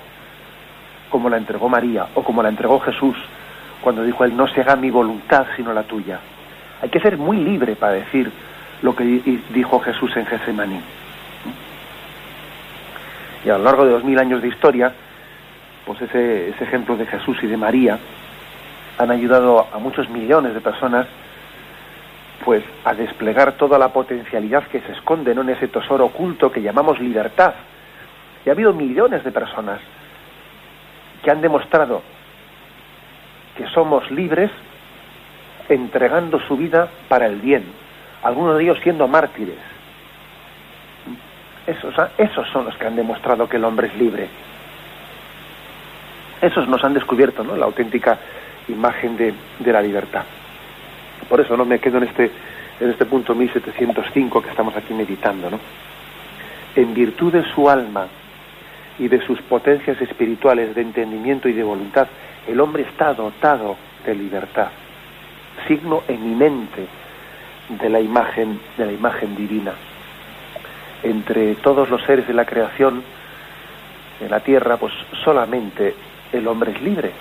como 1.09 1.29
la 1.29 1.37
entregó 1.37 1.69
María 1.69 2.07
o 2.13 2.23
como 2.23 2.43
la 2.43 2.49
entregó 2.49 2.79
Jesús, 2.79 3.15
cuando 3.81 4.03
dijo 4.03 4.23
él, 4.25 4.35
no 4.35 4.47
se 4.47 4.61
haga 4.61 4.75
mi 4.75 4.91
voluntad 4.91 5.45
sino 5.55 5.73
la 5.73 5.83
tuya. 5.83 6.19
Hay 6.81 6.89
que 6.89 6.99
ser 6.99 7.17
muy 7.17 7.37
libre 7.37 7.75
para 7.75 7.93
decir 7.93 8.31
lo 8.81 8.95
que 8.95 9.03
dijo 9.49 9.79
Jesús 9.79 10.15
en 10.15 10.25
Getsemaní. 10.25 10.79
Y 13.45 13.49
a 13.49 13.57
lo 13.57 13.63
largo 13.63 13.85
de 13.85 13.91
dos 13.91 14.03
mil 14.03 14.17
años 14.19 14.41
de 14.41 14.47
historia, 14.47 14.93
pues 15.85 16.01
ese, 16.01 16.49
ese 16.49 16.63
ejemplo 16.63 16.95
de 16.95 17.05
Jesús 17.05 17.37
y 17.41 17.47
de 17.47 17.57
María 17.57 17.97
han 18.97 19.11
ayudado 19.11 19.67
a 19.73 19.79
muchos 19.79 20.09
millones 20.09 20.53
de 20.53 20.61
personas 20.61 21.07
pues 22.43 22.63
a 22.85 22.93
desplegar 22.93 23.53
toda 23.53 23.77
la 23.77 23.89
potencialidad 23.89 24.63
que 24.67 24.81
se 24.81 24.93
esconde 24.93 25.31
en 25.31 25.49
ese 25.49 25.67
tesoro 25.67 26.05
oculto 26.05 26.51
que 26.51 26.61
llamamos 26.61 26.99
libertad. 26.99 27.53
Y 28.45 28.49
ha 28.49 28.53
habido 28.53 28.73
millones 28.73 29.23
de 29.23 29.31
personas 29.31 29.79
que 31.23 31.31
han 31.31 31.41
demostrado 31.41 32.01
que 33.57 33.67
somos 33.67 34.09
libres 34.09 34.51
entregando 35.69 36.39
su 36.41 36.57
vida 36.57 36.89
para 37.07 37.27
el 37.27 37.37
bien, 37.37 37.63
algunos 38.23 38.57
de 38.57 38.63
ellos 38.63 38.79
siendo 38.83 39.07
mártires. 39.07 39.55
Esos, 41.67 41.93
esos 42.17 42.47
son 42.49 42.65
los 42.65 42.75
que 42.75 42.87
han 42.87 42.95
demostrado 42.95 43.47
que 43.47 43.57
el 43.57 43.63
hombre 43.63 43.87
es 43.87 43.95
libre. 43.95 44.27
Esos 46.41 46.67
nos 46.67 46.83
han 46.83 46.93
descubierto 46.93 47.43
¿no? 47.43 47.55
la 47.55 47.65
auténtica 47.65 48.17
imagen 48.67 49.15
de, 49.15 49.33
de 49.59 49.71
la 49.71 49.81
libertad. 49.81 50.23
Por 51.27 51.39
eso 51.41 51.55
no 51.55 51.65
me 51.65 51.79
quedo 51.79 51.97
en 51.97 52.05
este, 52.05 52.31
en 52.79 52.89
este 52.89 53.05
punto 53.05 53.35
1705 53.35 54.41
que 54.41 54.49
estamos 54.49 54.75
aquí 54.75 54.93
meditando. 54.93 55.49
¿no? 55.49 55.59
En 56.75 56.93
virtud 56.93 57.33
de 57.33 57.43
su 57.53 57.69
alma 57.69 58.07
y 58.97 59.07
de 59.07 59.21
sus 59.25 59.41
potencias 59.43 60.01
espirituales 60.01 60.73
de 60.73 60.81
entendimiento 60.81 61.47
y 61.47 61.53
de 61.53 61.63
voluntad, 61.63 62.07
el 62.47 62.59
hombre 62.59 62.83
está 62.83 63.13
dotado 63.13 63.77
de 64.05 64.15
libertad, 64.15 64.69
signo 65.67 66.03
eminente 66.07 66.87
de 67.69 67.89
la 67.89 67.99
imagen, 67.99 68.59
de 68.77 68.85
la 68.85 68.91
imagen 68.91 69.35
divina. 69.35 69.73
Entre 71.03 71.55
todos 71.55 71.89
los 71.89 72.01
seres 72.03 72.27
de 72.27 72.33
la 72.33 72.45
creación, 72.45 73.03
en 74.19 74.29
la 74.29 74.39
tierra, 74.41 74.77
pues 74.77 74.93
solamente 75.23 75.95
el 76.33 76.47
hombre 76.47 76.71
es 76.71 76.81
libre. 76.81 77.11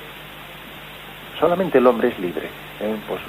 Solamente 1.39 1.79
el 1.79 1.87
hombre 1.87 2.09
es 2.09 2.19
libre. 2.19 2.47
¿eh? 2.81 2.97
Pues 3.07 3.21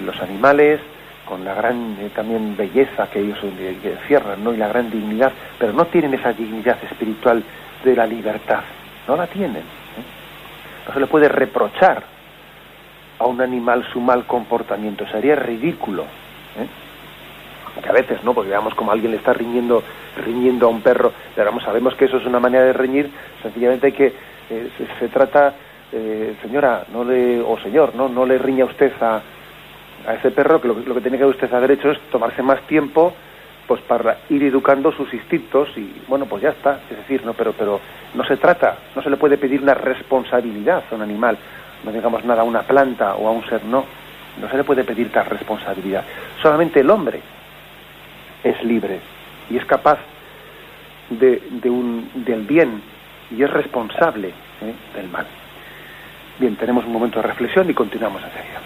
los 0.00 0.20
animales, 0.22 0.80
con 1.26 1.44
la 1.44 1.54
gran 1.54 1.96
eh, 2.00 2.10
también 2.14 2.56
belleza 2.56 3.10
que 3.10 3.20
ellos 3.20 3.38
encierran, 3.42 4.42
¿no? 4.42 4.54
Y 4.54 4.56
la 4.56 4.68
gran 4.68 4.90
dignidad, 4.90 5.32
pero 5.58 5.72
no 5.72 5.84
tienen 5.86 6.14
esa 6.14 6.32
dignidad 6.32 6.78
espiritual 6.82 7.42
de 7.84 7.94
la 7.94 8.06
libertad. 8.06 8.60
No 9.06 9.16
la 9.16 9.26
tienen. 9.26 9.58
¿eh? 9.58 10.86
No 10.86 10.94
se 10.94 11.00
le 11.00 11.06
puede 11.06 11.28
reprochar 11.28 12.17
a 13.18 13.26
un 13.26 13.40
animal 13.40 13.84
su 13.92 14.00
mal 14.00 14.24
comportamiento. 14.26 15.06
Sería 15.08 15.36
ridículo. 15.36 16.02
¿eh? 16.02 16.66
Que 17.82 17.88
a 17.88 17.92
veces, 17.92 18.22
¿no? 18.24 18.34
Porque 18.34 18.50
veamos 18.50 18.74
como 18.74 18.90
alguien 18.90 19.12
le 19.12 19.18
está 19.18 19.32
riñendo, 19.32 19.82
riñendo 20.16 20.66
a 20.66 20.70
un 20.70 20.80
perro, 20.80 21.12
pero 21.34 21.60
sabemos 21.60 21.94
que 21.94 22.06
eso 22.06 22.16
es 22.16 22.26
una 22.26 22.40
manera 22.40 22.64
de 22.64 22.72
reñir, 22.72 23.10
sencillamente 23.42 23.92
que 23.92 24.12
eh, 24.50 24.70
se, 24.98 25.08
trata, 25.08 25.54
eh, 25.92 26.34
señora, 26.42 26.84
no 26.92 27.04
le, 27.04 27.40
o 27.40 27.56
señor, 27.60 27.94
no, 27.94 28.08
no 28.08 28.26
le 28.26 28.38
riña 28.38 28.64
usted 28.64 28.92
a, 29.00 29.20
a 30.06 30.14
ese 30.14 30.30
perro, 30.32 30.60
que 30.60 30.68
lo, 30.68 30.94
que 30.94 31.00
tiene 31.00 31.18
que 31.18 31.24
usted 31.24 31.52
haber 31.52 31.72
hecho 31.72 31.90
es 31.90 32.00
tomarse 32.10 32.42
más 32.42 32.60
tiempo 32.62 33.14
pues 33.66 33.82
para 33.82 34.16
ir 34.30 34.42
educando 34.44 34.90
sus 34.90 35.12
instintos 35.12 35.68
y 35.76 36.02
bueno 36.08 36.24
pues 36.24 36.42
ya 36.42 36.48
está 36.48 36.80
es 36.90 36.96
decir 36.96 37.22
no 37.26 37.34
pero 37.34 37.52
pero 37.52 37.78
no 38.14 38.24
se 38.24 38.38
trata 38.38 38.78
no 38.96 39.02
se 39.02 39.10
le 39.10 39.18
puede 39.18 39.36
pedir 39.36 39.60
una 39.60 39.74
responsabilidad 39.74 40.84
a 40.90 40.94
un 40.94 41.02
animal 41.02 41.36
no 41.84 41.92
digamos 41.92 42.24
nada 42.24 42.42
a 42.42 42.44
una 42.44 42.62
planta 42.62 43.14
o 43.14 43.28
a 43.28 43.30
un 43.30 43.44
ser 43.46 43.64
no. 43.64 43.84
No 44.40 44.48
se 44.48 44.56
le 44.56 44.64
puede 44.64 44.84
pedir 44.84 45.10
tal 45.10 45.26
responsabilidad. 45.26 46.04
Solamente 46.40 46.80
el 46.80 46.90
hombre 46.90 47.20
es 48.44 48.62
libre 48.62 49.00
y 49.50 49.56
es 49.56 49.64
capaz 49.64 49.98
de, 51.10 51.42
de 51.50 51.70
un, 51.70 52.10
del 52.14 52.42
bien 52.42 52.82
y 53.36 53.42
es 53.42 53.50
responsable 53.50 54.28
¿eh? 54.28 54.74
del 54.94 55.08
mal. 55.08 55.26
Bien 56.38 56.54
tenemos 56.56 56.84
un 56.84 56.92
momento 56.92 57.20
de 57.20 57.26
reflexión 57.26 57.68
y 57.68 57.74
continuamos 57.74 58.22
enseguida 58.22 58.60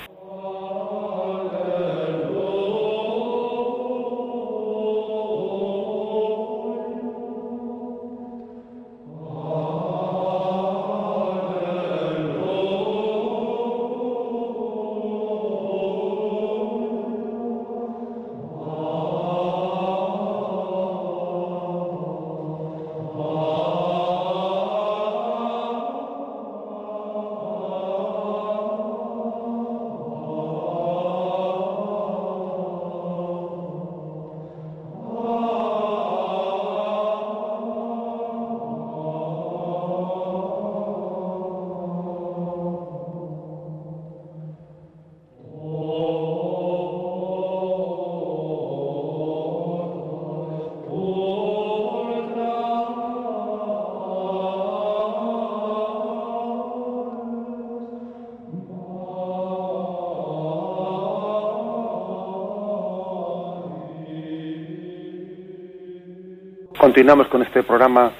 Continuamos 66.83 67.29
con 67.29 67.43
este 67.43 67.63
programa 67.63 68.11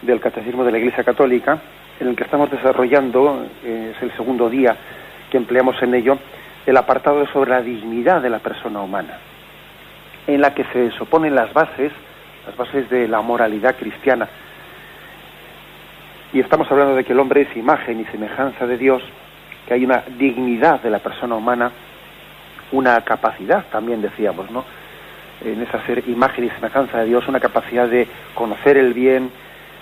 del 0.00 0.20
Catecismo 0.20 0.62
de 0.62 0.70
la 0.70 0.78
Iglesia 0.78 1.02
Católica, 1.02 1.58
en 1.98 2.06
el 2.06 2.14
que 2.14 2.22
estamos 2.22 2.48
desarrollando, 2.52 3.46
eh, 3.64 3.94
es 3.96 4.00
el 4.00 4.12
segundo 4.12 4.48
día 4.48 4.76
que 5.28 5.38
empleamos 5.38 5.82
en 5.82 5.92
ello, 5.92 6.16
el 6.64 6.76
apartado 6.76 7.26
sobre 7.32 7.50
la 7.50 7.62
dignidad 7.62 8.22
de 8.22 8.30
la 8.30 8.38
persona 8.38 8.80
humana, 8.80 9.18
en 10.28 10.40
la 10.40 10.54
que 10.54 10.62
se 10.72 10.92
suponen 10.92 11.34
las 11.34 11.52
bases, 11.52 11.90
las 12.46 12.56
bases 12.56 12.88
de 12.90 13.08
la 13.08 13.22
moralidad 13.22 13.74
cristiana. 13.74 14.28
Y 16.32 16.38
estamos 16.38 16.70
hablando 16.70 16.94
de 16.94 17.02
que 17.02 17.14
el 17.14 17.18
hombre 17.18 17.40
es 17.40 17.56
imagen 17.56 17.98
y 17.98 18.04
semejanza 18.04 18.68
de 18.68 18.78
Dios, 18.78 19.02
que 19.66 19.74
hay 19.74 19.84
una 19.84 20.04
dignidad 20.16 20.80
de 20.80 20.90
la 20.90 21.00
persona 21.00 21.34
humana, 21.34 21.72
una 22.70 23.00
capacidad 23.00 23.64
también 23.72 24.00
decíamos, 24.00 24.48
¿no? 24.52 24.64
En 25.44 25.62
esa 25.62 25.84
ser 25.86 26.02
imagen 26.08 26.44
y 26.44 26.50
semejanza 26.50 26.98
de 26.98 27.06
Dios, 27.06 27.26
una 27.28 27.40
capacidad 27.40 27.88
de 27.88 28.06
conocer 28.34 28.76
el 28.76 28.92
bien 28.94 29.30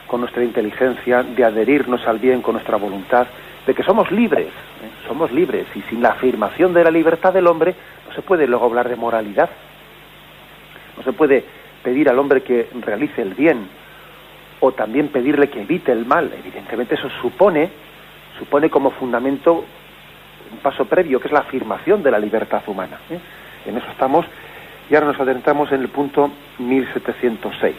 con 0.06 0.20
nuestra 0.20 0.42
inteligencia, 0.42 1.22
de 1.22 1.44
adherirnos 1.44 2.06
al 2.06 2.18
bien 2.18 2.42
con 2.42 2.54
nuestra 2.54 2.76
voluntad, 2.76 3.26
de 3.66 3.74
que 3.74 3.82
somos 3.82 4.10
libres, 4.10 4.48
¿eh? 4.48 5.06
somos 5.06 5.30
libres, 5.32 5.66
y 5.74 5.82
sin 5.82 6.02
la 6.02 6.10
afirmación 6.10 6.74
de 6.74 6.82
la 6.82 6.90
libertad 6.90 7.32
del 7.32 7.46
hombre 7.46 7.74
no 8.08 8.14
se 8.14 8.22
puede 8.22 8.46
luego 8.46 8.66
hablar 8.66 8.88
de 8.88 8.96
moralidad, 8.96 9.50
no 10.96 11.02
se 11.02 11.12
puede 11.12 11.44
pedir 11.82 12.08
al 12.08 12.18
hombre 12.18 12.42
que 12.42 12.68
realice 12.80 13.22
el 13.22 13.34
bien 13.34 13.68
o 14.60 14.72
también 14.72 15.08
pedirle 15.08 15.48
que 15.48 15.62
evite 15.62 15.92
el 15.92 16.04
mal, 16.06 16.30
evidentemente 16.38 16.94
eso 16.96 17.08
supone, 17.22 17.70
supone 18.38 18.68
como 18.68 18.90
fundamento 18.90 19.64
un 20.52 20.58
paso 20.58 20.84
previo, 20.86 21.20
que 21.20 21.28
es 21.28 21.32
la 21.32 21.40
afirmación 21.40 22.02
de 22.02 22.10
la 22.10 22.18
libertad 22.18 22.62
humana. 22.66 22.98
¿eh? 23.10 23.18
En 23.66 23.76
eso 23.76 23.86
estamos 23.90 24.26
y 24.90 24.94
ahora 24.94 25.06
nos 25.06 25.20
adentramos 25.20 25.70
en 25.70 25.82
el 25.82 25.88
punto 25.88 26.32
1706. 26.58 27.76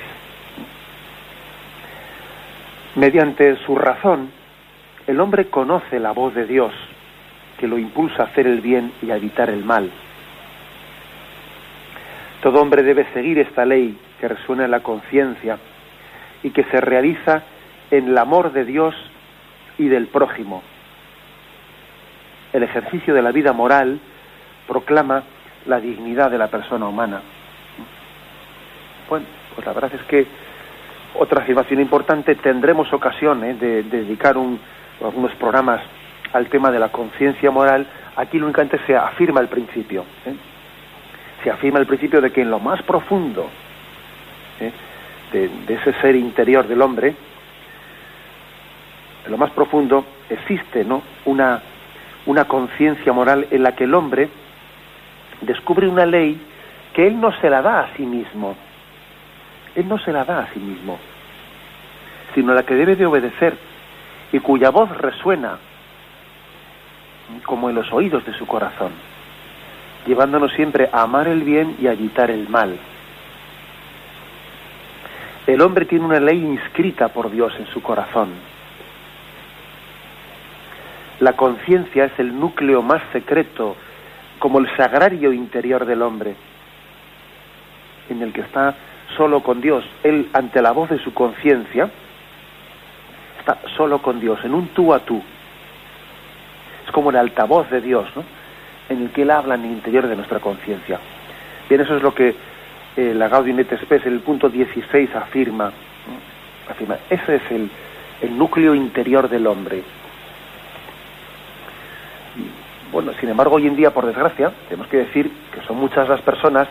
Mediante 2.96 3.58
su 3.66 3.76
razón, 3.76 4.32
el 5.08 5.20
hombre 5.20 5.48
conoce 5.48 6.00
la 6.00 6.12
voz 6.12 6.34
de 6.34 6.46
Dios, 6.46 6.74
que 7.60 7.68
lo 7.68 7.78
impulsa 7.78 8.24
a 8.24 8.26
hacer 8.28 8.48
el 8.48 8.62
bien 8.62 8.94
y 9.02 9.12
a 9.12 9.18
evitar 9.18 9.50
el 9.50 9.66
mal. 9.66 9.92
Todo 12.42 12.62
hombre 12.62 12.82
debe 12.82 13.06
seguir 13.14 13.40
esta 13.40 13.66
ley 13.66 13.98
que 14.20 14.30
resuena 14.30 14.66
en 14.66 14.72
la 14.72 14.80
conciencia 14.80 15.58
y 16.44 16.52
que 16.52 16.64
se 16.64 16.80
realiza 16.80 17.44
en 17.92 18.08
el 18.08 18.18
amor 18.18 18.54
de 18.54 18.64
Dios 18.64 18.96
y 19.78 19.90
del 19.90 20.08
prójimo. 20.08 20.64
El 22.54 22.64
ejercicio 22.64 23.14
de 23.14 23.22
la 23.22 23.32
vida 23.32 23.52
moral 23.52 24.00
proclama 24.68 25.24
la 25.66 25.80
dignidad 25.80 26.32
de 26.32 26.38
la 26.38 26.48
persona 26.48 26.88
humana. 26.88 27.22
Bueno, 29.10 29.26
pues 29.56 29.66
la 29.66 29.74
verdad 29.74 29.92
es 29.94 30.02
que 30.04 30.26
otra 31.14 31.42
afirmación 31.42 31.82
importante, 31.82 32.36
tendremos 32.36 32.92
ocasión 32.94 33.44
¿eh? 33.44 33.54
de, 33.56 33.84
dedicar 33.84 34.36
algunos 35.02 35.36
programas 35.36 35.82
al 36.34 36.48
tema 36.48 36.72
de 36.72 36.80
la 36.80 36.90
conciencia 36.90 37.52
moral. 37.52 37.86
Aquí 38.16 38.40
únicamente 38.40 38.80
se 38.88 38.96
afirma 38.96 39.42
el 39.42 39.48
principio. 39.48 40.06
¿eh? 40.26 40.34
Se 41.44 41.52
afirma 41.52 41.80
el 41.80 41.86
principio 41.86 42.22
de 42.22 42.32
que 42.32 42.42
en 42.42 42.50
lo 42.50 42.60
más 42.60 42.82
profundo 42.84 43.50
¿eh? 44.60 44.72
de, 45.34 45.74
ese 45.74 45.94
ser 46.02 46.16
interior 46.16 46.68
del 46.68 46.82
hombre, 46.82 47.14
en 49.26 49.32
lo 49.32 49.38
más 49.38 49.52
profundo 49.52 50.06
existe 50.30 50.86
¿no? 50.86 51.02
una, 51.26 51.62
una 52.26 52.46
conciencia 52.46 53.12
moral 53.12 53.48
en 53.52 53.64
la 53.64 53.76
que 53.76 53.84
el 53.84 53.94
hombre 53.94 54.30
descubre 55.42 55.88
una 55.88 56.06
ley 56.06 56.40
que 56.94 57.08
él 57.08 57.20
no 57.20 57.32
se 57.40 57.50
la 57.50 57.62
da 57.62 57.82
a 57.82 57.96
sí 57.96 58.04
mismo. 58.04 58.56
Él 59.76 59.88
no 59.88 59.98
se 60.00 60.12
la 60.12 60.26
da 60.26 60.40
a 60.40 60.54
sí 60.54 60.60
mismo, 60.60 61.00
sino 62.34 62.54
la 62.54 62.64
que 62.64 62.76
debe 62.76 62.96
de 62.96 63.06
obedecer 63.06 63.56
y 64.32 64.40
cuya 64.40 64.70
voz 64.70 64.90
resuena 64.98 65.58
como 67.46 67.70
en 67.70 67.76
los 67.76 67.92
oídos 67.94 68.26
de 68.26 68.34
su 68.34 68.46
corazón, 68.46 68.92
llevándonos 70.06 70.52
siempre 70.54 70.90
a 70.92 71.04
amar 71.04 71.28
el 71.28 71.44
bien 71.44 71.78
y 71.80 71.88
a 71.88 71.94
evitar 71.94 72.30
el 72.30 72.50
mal. 72.50 72.78
El 75.48 75.62
hombre 75.62 75.86
tiene 75.86 76.06
una 76.06 76.20
ley 76.20 76.38
inscrita 76.38 77.08
por 77.08 77.32
Dios 77.32 77.54
en 77.58 77.68
su 77.68 77.82
corazón. 77.82 78.30
La 81.20 81.34
conciencia 81.34 82.06
es 82.06 82.20
el 82.20 82.40
núcleo 82.40 82.82
más 82.82 83.02
secreto, 83.12 83.76
como 84.42 84.58
el 84.58 84.76
sagrario 84.76 85.32
interior 85.32 85.86
del 85.86 86.02
hombre, 86.02 86.34
en 88.10 88.24
el 88.24 88.34
que 88.34 88.42
está 88.42 88.74
solo 89.16 89.44
con 89.44 89.62
Dios. 89.62 89.86
Él, 90.02 90.30
ante 90.34 90.64
la 90.64 90.72
voz 90.72 90.90
de 90.90 90.98
su 90.98 91.14
conciencia, 91.14 91.92
está 93.38 93.60
solo 93.78 94.02
con 94.02 94.20
Dios, 94.20 94.44
en 94.44 94.56
un 94.56 94.70
tú 94.70 94.96
a 94.96 95.00
tú. 95.00 95.22
Es 96.88 96.92
como 96.92 97.12
el 97.12 97.18
altavoz 97.18 97.70
de 97.70 97.82
Dios, 97.82 98.08
¿no? 98.16 98.24
En 98.90 99.04
el 99.04 99.12
que 99.12 99.22
Él 99.22 99.30
habla 99.30 99.54
en 99.54 99.66
el 99.66 99.72
interior 99.74 100.08
de 100.08 100.16
nuestra 100.16 100.40
conciencia. 100.40 101.00
Bien, 101.70 101.82
eso 101.82 101.96
es 101.96 102.02
lo 102.02 102.16
que 102.16 102.34
eh, 102.98 103.14
la 103.14 103.28
Gaudium 103.28 103.60
et 103.60 103.80
Spes 103.80 104.08
en 104.08 104.14
el 104.14 104.22
punto 104.22 104.50
16 104.50 105.16
afirma, 105.18 105.72
afirma 106.68 106.98
ese 107.12 107.36
es 107.36 107.52
el, 107.52 107.70
el 108.24 108.36
núcleo 108.36 108.74
interior 108.74 109.30
del 109.30 109.46
hombre. 109.46 109.84
Bueno, 112.92 113.14
sin 113.20 113.30
embargo, 113.30 113.56
hoy 113.56 113.68
en 113.68 113.76
día, 113.76 113.92
por 113.92 114.06
desgracia, 114.06 114.52
tenemos 114.68 114.88
que 114.88 114.98
decir 114.98 115.32
que 115.54 115.62
son 115.62 115.78
muchas 115.78 116.10
las 116.10 116.22
personas 116.22 116.68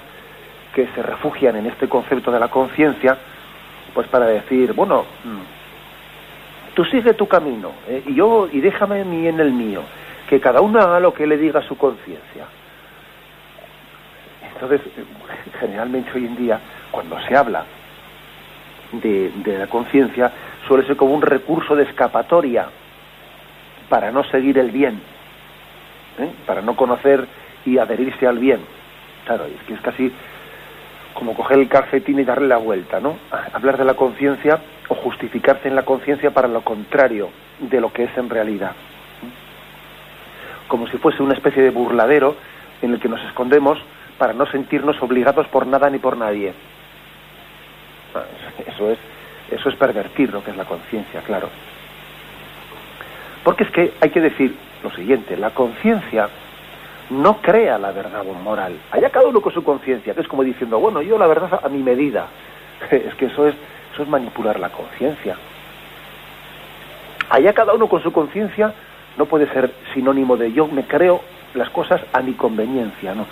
que 0.75 0.87
se 0.89 1.03
refugian 1.03 1.57
en 1.57 1.67
este 1.67 1.89
concepto 1.89 2.31
de 2.31 2.39
la 2.39 2.49
conciencia, 2.49 3.17
pues 3.95 4.07
para 4.09 4.27
decir, 4.27 4.75
bueno, 4.75 5.05
mm, 5.25 6.75
tú 6.75 6.85
sigue 6.85 7.15
tu 7.15 7.27
camino 7.27 7.73
eh, 7.89 8.03
y 8.07 8.15
yo 8.15 8.49
y 8.53 8.61
déjame 8.61 9.05
mí 9.05 9.27
en 9.27 9.41
el 9.41 9.53
mío, 9.53 9.83
que 10.29 10.39
cada 10.41 10.61
uno 10.61 10.79
haga 10.79 11.01
lo 11.01 11.15
que 11.15 11.27
le 11.27 11.39
diga 11.39 11.63
su 11.63 11.77
conciencia. 11.79 12.45
Entonces, 14.53 14.83
generalmente 15.59 16.11
hoy 16.15 16.27
en 16.27 16.37
día, 16.37 16.61
cuando 16.91 17.19
se 17.23 17.35
habla 17.35 17.65
de 18.93 19.59
la 19.59 19.69
conciencia, 19.69 20.31
suele 20.69 20.87
ser 20.87 20.97
como 20.97 21.15
un 21.15 21.23
recurso 21.23 21.75
de 21.75 21.85
escapatoria 21.85 22.69
para 23.89 24.13
no 24.13 24.23
seguir 24.25 24.59
el 24.59 24.71
bien, 24.71 25.01
¿eh? 26.19 26.31
para 26.47 26.63
no 26.63 26.77
conocer 26.77 27.27
y 27.65 27.79
adherirse 27.79 28.27
al 28.27 28.39
bien. 28.39 28.61
Claro, 29.25 29.45
es 29.47 29.63
que 29.67 29.75
es 29.75 29.81
casi 29.81 30.13
como 31.15 31.35
coger 31.35 31.59
el 31.59 31.69
calcetín 31.69 32.19
y 32.19 32.25
darle 32.25 32.49
la 32.49 32.57
vuelta, 32.57 33.01
¿no? 33.01 33.17
Hablar 33.53 33.77
de 33.77 33.85
la 33.85 33.95
conciencia 33.95 34.61
o 34.89 34.95
justificarse 34.95 35.69
en 35.69 35.75
la 35.75 35.85
conciencia 35.85 36.31
para 36.31 36.49
lo 36.49 36.63
contrario 36.63 37.31
de 37.59 37.81
lo 37.81 37.93
que 37.93 38.05
es 38.05 38.17
en 38.17 38.31
realidad. 38.31 38.73
Como 40.69 40.87
si 40.87 40.97
fuese 40.99 41.23
una 41.23 41.35
especie 41.35 41.63
de 41.63 41.71
burladero 41.71 42.37
en 42.81 42.95
el 42.95 43.01
que 43.01 43.09
nos 43.09 43.23
escondemos 43.25 43.79
para 44.19 44.33
no 44.33 44.47
sentirnos 44.47 45.03
obligados 45.03 45.47
por 45.49 45.67
nada 45.67 45.91
ni 45.91 45.99
por 45.99 46.17
nadie. 46.17 46.53
Ah, 48.15 48.25
eso 48.67 48.91
es, 48.91 48.99
eso 49.51 49.69
es 49.69 49.75
pervertir 49.77 50.33
lo 50.33 50.43
que 50.45 50.51
es 50.51 50.57
la 50.57 50.65
conciencia, 50.65 51.21
claro. 51.23 51.49
Porque 53.45 53.65
es 53.65 53.71
que 53.71 53.93
hay 54.01 54.11
que 54.11 54.21
decir 54.21 54.55
lo 54.83 54.91
siguiente, 54.93 55.37
la 55.37 55.51
conciencia 55.51 56.29
no 57.11 57.39
crea 57.39 57.79
la 57.79 57.91
verdad 57.91 58.25
moral. 58.43 58.79
Allá 58.91 59.11
cada 59.11 59.27
uno 59.27 59.41
con 59.41 59.53
su 59.53 59.65
conciencia, 59.65 60.15
que 60.15 60.21
es 60.21 60.29
como 60.29 60.45
diciendo, 60.45 60.79
bueno, 60.79 61.03
yo 61.03 61.19
la 61.19 61.27
verdad 61.27 61.61
a 61.63 61.69
mi 61.69 61.83
medida. 61.83 62.27
Es 62.91 63.15
que 63.17 63.27
eso 63.27 63.47
es, 63.47 63.55
eso 63.93 64.03
es 64.03 64.09
manipular 64.09 64.59
la 64.59 64.71
conciencia. 64.71 65.37
Allá 67.29 67.53
cada 67.53 67.75
uno 67.75 67.89
con 67.89 68.03
su 68.03 68.13
conciencia 68.13 68.73
no 69.19 69.27
puede 69.27 69.47
ser 69.53 69.73
sinónimo 69.93 70.37
de 70.37 70.53
yo 70.53 70.67
me 70.67 70.85
creo 70.85 71.21
las 71.55 71.69
cosas 71.71 72.01
a 72.13 72.21
mi 72.21 72.33
conveniencia, 72.33 73.15
no. 73.15 73.27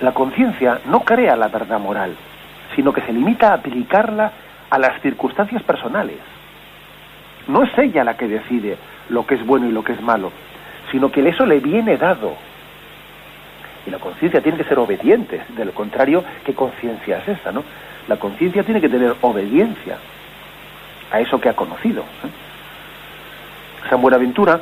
La 0.00 0.12
conciencia 0.12 0.80
no 0.86 1.00
crea 1.00 1.34
la 1.34 1.48
verdad 1.48 1.80
moral, 1.80 2.14
sino 2.76 2.92
que 2.92 3.00
se 3.00 3.12
limita 3.12 3.50
a 3.50 3.54
aplicarla 3.54 4.32
a 4.70 4.78
las 4.78 5.00
circunstancias 5.02 5.62
personales. 5.62 6.18
No 7.48 7.64
es 7.64 7.78
ella 7.78 8.04
la 8.04 8.16
que 8.16 8.28
decide 8.28 8.76
lo 9.08 9.26
que 9.26 9.34
es 9.34 9.44
bueno 9.44 9.66
y 9.66 9.72
lo 9.72 9.82
que 9.82 9.92
es 9.92 10.00
malo, 10.00 10.30
sino 10.90 11.10
que 11.10 11.26
eso 11.28 11.46
le 11.46 11.60
viene 11.60 11.96
dado 11.96 12.36
y 13.88 13.90
la 13.90 13.98
conciencia 13.98 14.42
tiene 14.42 14.58
que 14.58 14.64
ser 14.64 14.78
obediente. 14.78 15.40
De 15.56 15.64
lo 15.64 15.72
contrario, 15.72 16.22
¿qué 16.44 16.54
conciencia 16.54 17.18
es 17.18 17.28
esa, 17.40 17.52
no? 17.52 17.64
La 18.06 18.16
conciencia 18.16 18.62
tiene 18.62 18.80
que 18.80 18.88
tener 18.88 19.14
obediencia 19.22 19.96
a 21.10 21.20
eso 21.20 21.40
que 21.40 21.48
ha 21.48 21.56
conocido. 21.56 22.02
¿eh? 22.02 23.88
San 23.88 24.02
Buenaventura 24.02 24.60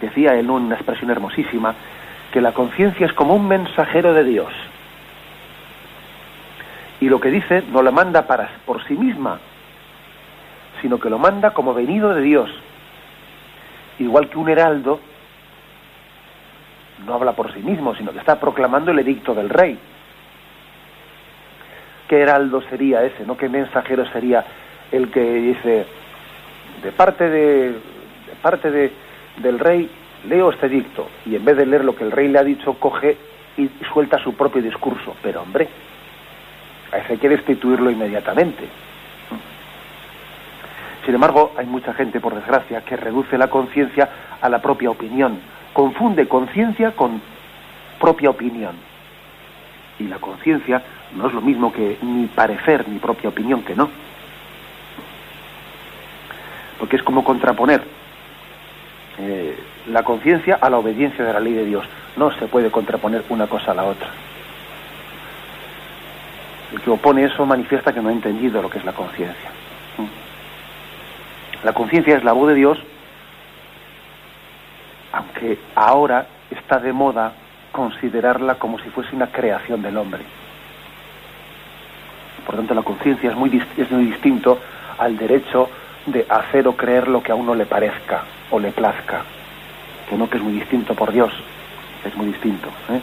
decía 0.00 0.34
en 0.34 0.50
una 0.50 0.74
expresión 0.74 1.10
hermosísima 1.10 1.74
que 2.32 2.40
la 2.40 2.52
conciencia 2.52 3.06
es 3.06 3.12
como 3.12 3.34
un 3.34 3.48
mensajero 3.48 4.12
de 4.12 4.24
Dios. 4.24 4.52
Y 7.00 7.08
lo 7.08 7.20
que 7.20 7.30
dice 7.30 7.62
no 7.70 7.82
la 7.82 7.90
manda 7.90 8.26
para, 8.26 8.50
por 8.66 8.84
sí 8.86 8.94
misma, 8.94 9.38
sino 10.82 10.98
que 10.98 11.10
lo 11.10 11.18
manda 11.18 11.52
como 11.52 11.72
venido 11.72 12.14
de 12.14 12.22
Dios. 12.22 12.50
Igual 13.98 14.28
que 14.28 14.38
un 14.38 14.48
heraldo 14.48 15.00
no 17.04 17.14
habla 17.14 17.32
por 17.32 17.52
sí 17.52 17.60
mismo, 17.60 17.94
sino 17.94 18.12
que 18.12 18.18
está 18.18 18.38
proclamando 18.38 18.90
el 18.90 18.98
edicto 18.98 19.34
del 19.34 19.48
rey. 19.48 19.78
¿Qué 22.08 22.20
heraldo 22.20 22.62
sería 22.62 23.02
ese? 23.04 23.24
¿No? 23.24 23.36
¿Qué 23.36 23.48
mensajero 23.48 24.06
sería 24.06 24.44
el 24.92 25.10
que 25.10 25.20
dice 25.20 25.86
de 26.82 26.92
parte 26.92 27.28
de, 27.28 27.74
parte 28.42 28.70
de, 28.70 28.92
del 29.38 29.58
rey 29.58 29.88
leo 30.28 30.50
este 30.50 30.66
edicto 30.66 31.08
y 31.24 31.36
en 31.36 31.44
vez 31.44 31.56
de 31.56 31.66
leer 31.66 31.84
lo 31.84 31.94
que 31.94 32.04
el 32.04 32.12
rey 32.12 32.28
le 32.28 32.38
ha 32.38 32.44
dicho 32.44 32.74
coge 32.74 33.16
y 33.56 33.68
suelta 33.92 34.18
su 34.18 34.34
propio 34.34 34.60
discurso? 34.60 35.16
Pero 35.22 35.42
hombre, 35.42 35.68
a 36.92 36.98
ese 36.98 37.14
hay 37.14 37.18
que 37.18 37.28
destituirlo 37.28 37.90
inmediatamente. 37.90 38.64
Sin 41.04 41.14
embargo, 41.14 41.52
hay 41.56 41.66
mucha 41.66 41.92
gente, 41.92 42.18
por 42.18 42.34
desgracia, 42.34 42.82
que 42.82 42.96
reduce 42.96 43.36
la 43.36 43.48
conciencia 43.48 44.08
a 44.40 44.48
la 44.48 44.62
propia 44.62 44.90
opinión, 44.90 45.38
confunde 45.74 46.26
conciencia 46.26 46.92
con 46.92 47.20
propia 48.00 48.30
opinión. 48.30 48.76
Y 49.98 50.04
la 50.04 50.18
conciencia 50.18 50.82
no 51.14 51.26
es 51.26 51.34
lo 51.34 51.42
mismo 51.42 51.72
que 51.72 51.98
ni 52.00 52.26
parecer 52.26 52.88
ni 52.88 52.98
propia 52.98 53.28
opinión, 53.28 53.62
que 53.62 53.74
no. 53.74 53.90
Porque 56.78 56.96
es 56.96 57.02
como 57.02 57.22
contraponer 57.22 57.82
eh, 59.18 59.58
la 59.90 60.02
conciencia 60.02 60.58
a 60.60 60.70
la 60.70 60.78
obediencia 60.78 61.24
de 61.24 61.32
la 61.32 61.40
ley 61.40 61.52
de 61.52 61.64
Dios. 61.66 61.84
No 62.16 62.32
se 62.32 62.46
puede 62.46 62.70
contraponer 62.70 63.24
una 63.28 63.46
cosa 63.46 63.72
a 63.72 63.74
la 63.74 63.84
otra. 63.84 64.08
El 66.72 66.80
que 66.80 66.90
opone 66.90 67.24
eso 67.24 67.44
manifiesta 67.46 67.92
que 67.92 68.00
no 68.00 68.08
ha 68.08 68.12
entendido 68.12 68.62
lo 68.62 68.70
que 68.70 68.78
es 68.78 68.84
la 68.84 68.92
conciencia. 68.92 69.50
La 71.62 71.72
conciencia 71.72 72.16
es 72.16 72.24
la 72.24 72.32
voz 72.32 72.48
de 72.48 72.54
Dios 72.54 72.78
aunque 75.14 75.58
ahora 75.74 76.26
está 76.50 76.78
de 76.78 76.92
moda 76.92 77.32
considerarla 77.70 78.56
como 78.56 78.78
si 78.78 78.88
fuese 78.90 79.14
una 79.14 79.28
creación 79.28 79.82
del 79.82 79.96
hombre. 79.96 80.22
Por 82.44 82.56
tanto, 82.56 82.74
la 82.74 82.82
conciencia 82.82 83.30
es 83.30 83.36
muy, 83.36 83.62
es 83.76 83.90
muy 83.90 84.06
distinto 84.06 84.58
al 84.98 85.16
derecho 85.16 85.70
de 86.06 86.26
hacer 86.28 86.68
o 86.68 86.76
creer 86.76 87.08
lo 87.08 87.22
que 87.22 87.32
a 87.32 87.34
uno 87.34 87.54
le 87.54 87.64
parezca 87.64 88.22
o 88.50 88.58
le 88.58 88.72
plazca, 88.72 89.22
que 90.08 90.16
no 90.16 90.28
que 90.28 90.36
es 90.36 90.42
muy 90.42 90.52
distinto 90.52 90.94
por 90.94 91.12
Dios, 91.12 91.32
es 92.04 92.14
muy 92.16 92.26
distinto. 92.26 92.68
¿eh? 92.90 93.00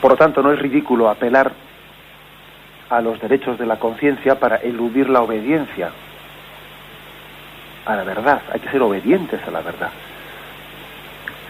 Por 0.00 0.12
lo 0.12 0.16
tanto, 0.16 0.42
no 0.42 0.52
es 0.52 0.58
ridículo 0.58 1.08
apelar 1.08 1.52
a 2.90 3.00
los 3.00 3.20
derechos 3.20 3.58
de 3.58 3.66
la 3.66 3.78
conciencia 3.78 4.38
para 4.40 4.56
eludir 4.56 5.08
la 5.08 5.22
obediencia 5.22 5.90
a 7.86 7.96
la 7.96 8.04
verdad. 8.04 8.42
Hay 8.52 8.60
que 8.60 8.70
ser 8.70 8.82
obedientes 8.82 9.40
a 9.46 9.50
la 9.50 9.60
verdad. 9.60 9.90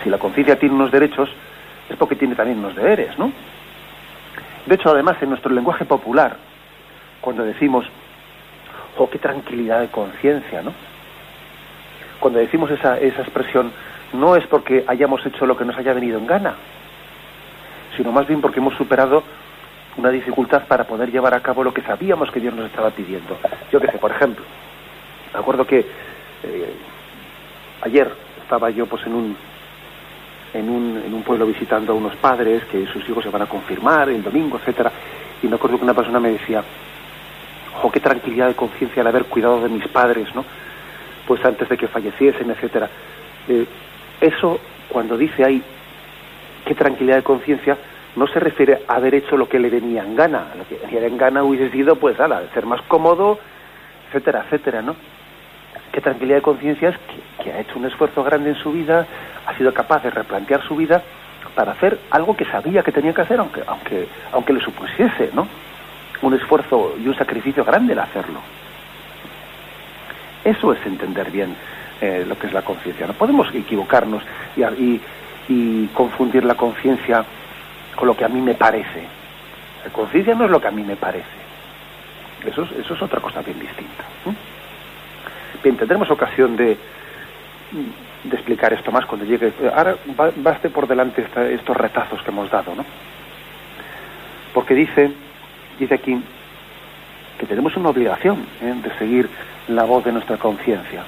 Si 0.03 0.11
la 0.11 0.19
conciencia 0.19 0.59
tiene 0.59 0.75
unos 0.75 0.91
derechos, 0.91 1.31
es 1.89 1.97
porque 1.97 2.17
tiene 2.17 2.35
también 2.35 2.59
unos 2.59 2.75
deberes, 2.75 3.19
¿no? 3.19 3.33
De 4.67 4.75
hecho, 4.75 4.91
además, 4.91 5.17
en 5.21 5.31
nuestro 5.31 5.53
lenguaje 5.53 5.85
popular, 5.85 6.37
cuando 7.21 7.45
decimos, 7.45 7.85
oh, 8.97 9.09
qué 9.11 9.19
tranquilidad 9.19 9.81
de 9.81 9.89
conciencia, 9.89 10.63
¿no? 10.63 10.73
Cuando 12.21 12.39
decimos 12.39 12.71
esa, 12.71 12.99
esa 12.99 13.23
expresión, 13.23 13.73
no 14.13 14.37
es 14.37 14.47
porque 14.47 14.85
hayamos 14.87 15.25
hecho 15.27 15.47
lo 15.47 15.57
que 15.57 15.65
nos 15.65 15.77
haya 15.77 15.93
venido 15.93 16.19
en 16.19 16.27
gana, 16.27 16.55
sino 17.97 18.13
más 18.13 18.27
bien 18.27 18.41
porque 18.41 18.61
hemos 18.61 18.75
superado 18.75 19.23
una 19.97 20.11
dificultad 20.11 20.65
para 20.67 20.85
poder 20.85 21.11
llevar 21.11 21.35
a 21.35 21.41
cabo 21.41 21.65
lo 21.65 21.75
que 21.75 21.83
sabíamos 21.83 22.31
que 22.31 22.41
Dios 22.41 22.55
nos 22.55 22.67
estaba 22.67 22.91
pidiendo. 22.91 23.37
Yo 23.71 23.81
qué 23.81 23.89
sé, 23.89 23.99
por 23.99 24.11
ejemplo, 24.11 24.45
me 25.33 25.41
acuerdo 25.41 25.67
que 25.67 25.85
eh, 26.45 26.75
ayer 27.83 28.11
estaba 28.43 28.71
yo 28.71 28.87
pues 28.87 29.07
en 29.07 29.15
un, 29.15 29.37
en 30.55 30.69
un 30.69 31.03
en 31.05 31.15
un 31.15 31.23
pueblo 31.23 31.47
visitando 31.47 31.93
a 31.93 31.97
unos 31.97 32.17
padres 32.17 32.65
que 32.65 32.87
sus 32.87 33.09
hijos 33.09 33.25
se 33.25 33.31
van 33.31 33.43
a 33.43 33.47
confirmar 33.47 34.09
el 34.09 34.23
domingo, 34.23 34.59
etcétera, 34.59 34.93
y 35.43 35.49
me 35.49 35.57
acuerdo 35.57 35.79
que 35.79 35.85
una 35.85 35.95
persona 35.95 36.21
me 36.21 36.31
decía, 36.31 36.63
ojo, 37.77 37.91
qué 37.91 38.01
tranquilidad 38.01 38.49
de 38.49 38.55
conciencia 38.55 39.03
al 39.03 39.09
haber 39.09 39.25
cuidado 39.25 39.61
de 39.61 39.69
mis 39.69 39.87
padres, 39.89 40.33
¿no? 40.35 40.45
Pues 41.27 41.45
antes 41.45 41.69
de 41.69 41.77
que 41.77 41.89
falleciesen, 41.89 42.51
etcétera. 42.51 42.89
Eh, 43.49 43.67
eso, 44.21 44.61
cuando 44.89 45.17
dice 45.17 45.45
ahí, 45.45 45.63
qué 46.65 46.75
tranquilidad 46.75 47.17
de 47.17 47.23
conciencia, 47.23 47.77
no 48.15 48.27
se 48.27 48.39
refiere 48.39 48.83
a 48.87 48.95
haber 48.95 49.15
hecho 49.15 49.37
lo 49.37 49.49
que 49.49 49.59
le 49.59 49.71
venía 49.71 50.03
en 50.03 50.15
gana. 50.15 50.49
Lo 50.57 50.67
que 50.69 50.79
le 50.79 50.87
venía 50.87 51.09
en 51.09 51.17
gana 51.17 51.43
hubiese 51.43 51.71
sido, 51.71 51.97
pues, 51.97 52.21
ala, 52.21 52.43
ser 52.55 52.67
más 52.67 52.83
cómodo, 52.83 53.39
etcétera, 54.09 54.45
etcétera, 54.45 54.83
¿no? 54.83 54.95
Qué 55.93 56.01
tranquilidad 56.01 56.37
de 56.37 56.43
conciencia 56.43 56.89
es 56.89 56.97
que, 57.43 57.53
ha 57.53 57.61
hecho 57.61 57.79
un 57.79 57.85
esfuerzo 57.85 58.25
grande 58.25 58.51
en 58.51 58.57
su 58.57 58.73
vida, 58.73 59.07
ha 59.47 59.57
sido 59.59 59.75
capaz 59.75 60.03
de 60.03 60.11
replantear 60.11 60.63
su 60.67 60.75
vida 60.75 61.03
para 61.55 61.73
hacer 61.73 61.99
algo 62.11 62.35
que 62.35 62.47
sabía 62.47 62.83
que 62.83 62.93
tenía 62.93 63.13
que 63.13 63.21
hacer, 63.21 63.39
aunque, 63.39 63.63
aunque, 63.67 64.09
aunque 64.33 64.55
le 64.55 64.61
supusiese, 64.61 65.31
¿no? 65.35 65.47
Un 66.23 66.33
esfuerzo 66.33 66.95
y 66.99 67.07
un 67.07 67.15
sacrificio 67.15 67.63
grande 67.63 67.93
el 67.93 67.99
hacerlo. 67.99 68.41
Eso 70.45 70.73
es 70.73 70.85
entender 70.87 71.31
bien 71.31 71.55
eh, 72.01 72.25
lo 72.27 72.39
que 72.39 72.47
es 72.47 72.55
la 72.55 72.63
conciencia. 72.63 73.07
No 73.07 73.13
podemos 73.13 73.55
equivocarnos 73.55 74.23
y, 74.57 75.01
y 75.49 75.87
confundir 75.89 76.45
la 76.45 76.55
conciencia 76.55 77.23
con 77.95 78.09
lo 78.09 78.17
que 78.17 78.25
a 78.25 78.29
mí 78.29 78.41
me 78.41 78.55
parece. 78.55 79.05
La 79.85 79.93
conciencia 79.93 80.35
no 80.35 80.47
es 80.47 80.51
lo 80.51 80.61
que 80.61 80.69
a 80.69 80.73
mí 80.73 80.83
me 80.83 80.97
parece. 80.97 81.43
Eso 82.47 82.63
es, 82.63 82.73
eso 82.73 82.95
es 82.95 83.03
otra 83.03 83.21
cosa 83.21 83.43
bien 83.43 83.59
distinta. 83.61 84.05
Bien, 85.63 85.77
tendremos 85.77 86.11
ocasión 86.11 86.57
de, 86.57 86.77
explicar 88.31 88.73
esto 88.73 88.91
más 88.91 89.07
cuando 89.07 89.25
llegue. 89.25 89.53
Ahora 89.75 89.97
baste 90.37 90.71
por 90.71 90.89
delante 90.89 91.25
estos 91.53 91.77
retazos 91.77 92.21
que 92.23 92.31
hemos 92.31 92.51
dado, 92.51 92.75
¿no? 92.75 92.85
Porque 94.53 94.75
dice, 94.75 95.13
dice 95.79 95.95
aquí 95.95 96.21
que 97.39 97.47
tenemos 97.47 97.77
una 97.77 97.91
obligación 97.91 98.45
¿eh? 98.61 98.75
de 98.83 98.99
seguir 98.99 99.29
la 99.69 99.85
voz 99.85 100.05
de 100.05 100.13
nuestra 100.13 100.37
conciencia. 100.37 101.05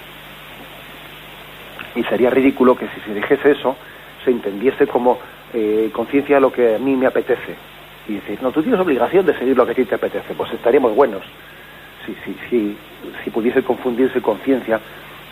Y 1.95 2.03
sería 2.05 2.31
ridículo 2.31 2.77
que 2.77 2.89
si 2.89 3.01
se 3.01 3.15
dijese 3.15 3.53
eso, 3.53 3.77
se 4.25 4.31
entendiese 4.31 4.87
como 4.87 5.19
eh, 5.53 5.91
conciencia 5.93 6.41
lo 6.41 6.53
que 6.53 6.77
a 6.77 6.79
mí 6.79 6.97
me 6.97 7.07
apetece. 7.07 7.55
Y 8.09 8.15
decir, 8.15 8.43
no, 8.43 8.51
tú 8.53 8.63
tienes 8.63 8.81
obligación 8.81 9.27
de 9.27 9.39
seguir 9.39 9.57
lo 9.57 9.65
que 9.67 9.73
a 9.73 9.75
ti 9.75 9.85
te 9.85 9.95
apetece. 9.95 10.35
Pues 10.35 10.53
estaríamos 10.53 10.95
buenos 10.95 11.23
si, 12.07 12.15
si, 12.25 12.37
si, 12.49 12.77
si 13.23 13.31
pudiese 13.31 13.63
confundirse 13.63 14.21
conciencia 14.21 14.81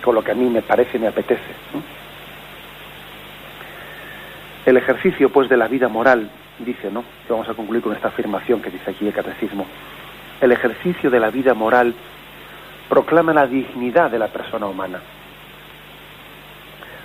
con 0.03 0.15
lo 0.15 0.23
que 0.23 0.33
a 0.33 0.35
mí 0.35 0.49
me 0.49 0.63
parece, 0.63 0.99
me 0.99 1.07
apetece. 1.07 1.41
El 4.67 4.77
ejercicio, 4.77 5.31
pues, 5.31 5.49
de 5.49 5.57
la 5.57 5.69
vida 5.69 5.89
moral, 5.89 6.31
dice, 6.59 6.91
¿no? 6.91 7.05
vamos 7.29 7.49
a 7.49 7.55
concluir 7.55 7.83
con 7.83 7.95
esta 7.95 8.09
afirmación 8.09 8.61
que 8.61 8.71
dice 8.71 8.91
aquí 8.91 9.07
el 9.07 9.13
catecismo. 9.13 9.67
El 10.41 10.53
ejercicio 10.53 11.11
de 11.11 11.21
la 11.21 11.31
vida 11.31 11.55
moral 11.55 11.95
proclama 12.89 13.33
la 13.33 13.47
dignidad 13.47 14.11
de 14.11 14.19
la 14.19 14.29
persona 14.29 14.67
humana. 14.67 15.01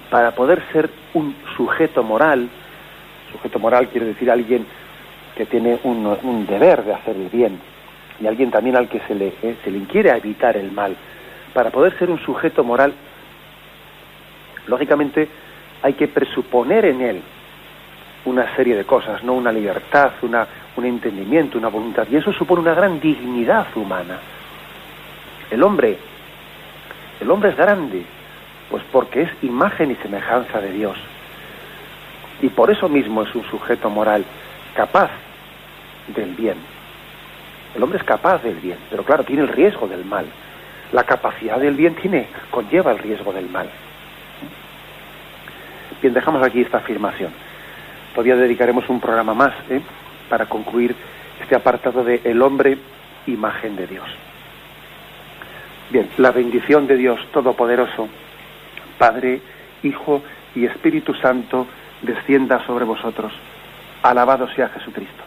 Para 0.09 0.31
poder 0.31 0.63
ser 0.71 0.89
un 1.13 1.35
sujeto 1.55 2.03
moral, 2.03 2.49
sujeto 3.31 3.59
moral 3.59 3.89
quiere 3.89 4.07
decir 4.07 4.31
alguien 4.31 4.65
que 5.35 5.45
tiene 5.45 5.79
un, 5.83 6.45
deber 6.47 6.83
de 6.83 6.93
hacer 6.93 7.15
el 7.15 7.29
bien 7.29 7.59
y 8.19 8.27
alguien 8.27 8.51
también 8.51 8.75
al 8.75 8.87
que 8.87 8.99
se 9.01 9.15
le, 9.15 9.33
eh, 9.41 9.57
se 9.63 9.71
le 9.71 9.83
quiere 9.85 10.09
evitar 10.11 10.57
el 10.57 10.71
mal. 10.71 10.95
Para 11.53 11.69
poder 11.69 11.97
ser 11.97 12.09
un 12.09 12.19
sujeto 12.19 12.63
moral, 12.63 12.93
lógicamente 14.67 15.27
hay 15.81 15.93
que 15.93 16.07
presuponer 16.07 16.85
en 16.85 17.01
él 17.01 17.21
una 18.25 18.55
serie 18.55 18.75
de 18.75 18.83
cosas, 18.83 19.23
no 19.23 19.33
una 19.33 19.51
libertad, 19.51 20.11
una, 20.21 20.47
un 20.75 20.85
entendimiento, 20.85 21.57
una 21.57 21.69
voluntad, 21.69 22.07
y 22.11 22.17
eso 22.17 22.33
supone 22.33 22.61
una 22.61 22.73
gran 22.73 22.99
dignidad 22.99 23.67
humana. 23.75 24.19
El 25.49 25.63
hombre, 25.63 25.97
el 27.21 27.31
hombre 27.31 27.51
es 27.51 27.57
grande, 27.57 28.03
pues 28.69 28.83
porque 28.91 29.21
es 29.21 29.29
imagen 29.43 29.91
y 29.91 29.95
semejanza 29.95 30.59
de 30.59 30.71
Dios. 30.71 30.97
Y 32.41 32.49
por 32.49 32.69
eso 32.69 32.89
mismo 32.89 33.23
es 33.23 33.33
un 33.33 33.45
sujeto 33.45 33.89
moral 33.89 34.25
capaz 34.75 35.09
del 36.13 36.33
bien. 36.35 36.76
El 37.77 37.83
hombre 37.83 37.99
es 37.99 38.05
capaz 38.05 38.41
del 38.41 38.55
bien, 38.55 38.79
pero 38.89 39.03
claro, 39.03 39.23
tiene 39.23 39.43
el 39.43 39.49
riesgo 39.49 39.87
del 39.87 40.03
mal. 40.03 40.25
La 40.91 41.03
capacidad 41.03 41.59
del 41.59 41.75
bien 41.75 41.93
tiene, 41.93 42.25
conlleva 42.49 42.91
el 42.91 42.97
riesgo 42.97 43.31
del 43.31 43.47
mal. 43.49 43.69
Bien, 46.01 46.11
dejamos 46.11 46.41
aquí 46.41 46.61
esta 46.61 46.79
afirmación. 46.79 47.31
Todavía 48.15 48.35
dedicaremos 48.35 48.89
un 48.89 48.99
programa 48.99 49.35
más 49.35 49.53
¿eh? 49.69 49.79
para 50.27 50.47
concluir 50.47 50.95
este 51.39 51.53
apartado 51.53 52.03
de 52.03 52.19
el 52.23 52.41
hombre, 52.41 52.79
imagen 53.27 53.75
de 53.75 53.85
Dios. 53.85 54.07
Bien, 55.91 56.09
la 56.17 56.31
bendición 56.31 56.87
de 56.87 56.97
Dios 56.97 57.19
Todopoderoso, 57.31 58.09
Padre, 58.97 59.39
Hijo 59.83 60.23
y 60.55 60.65
Espíritu 60.65 61.13
Santo, 61.13 61.67
descienda 62.01 62.65
sobre 62.65 62.85
vosotros. 62.85 63.31
Alabado 64.01 64.47
sea 64.55 64.67
Jesucristo. 64.69 65.26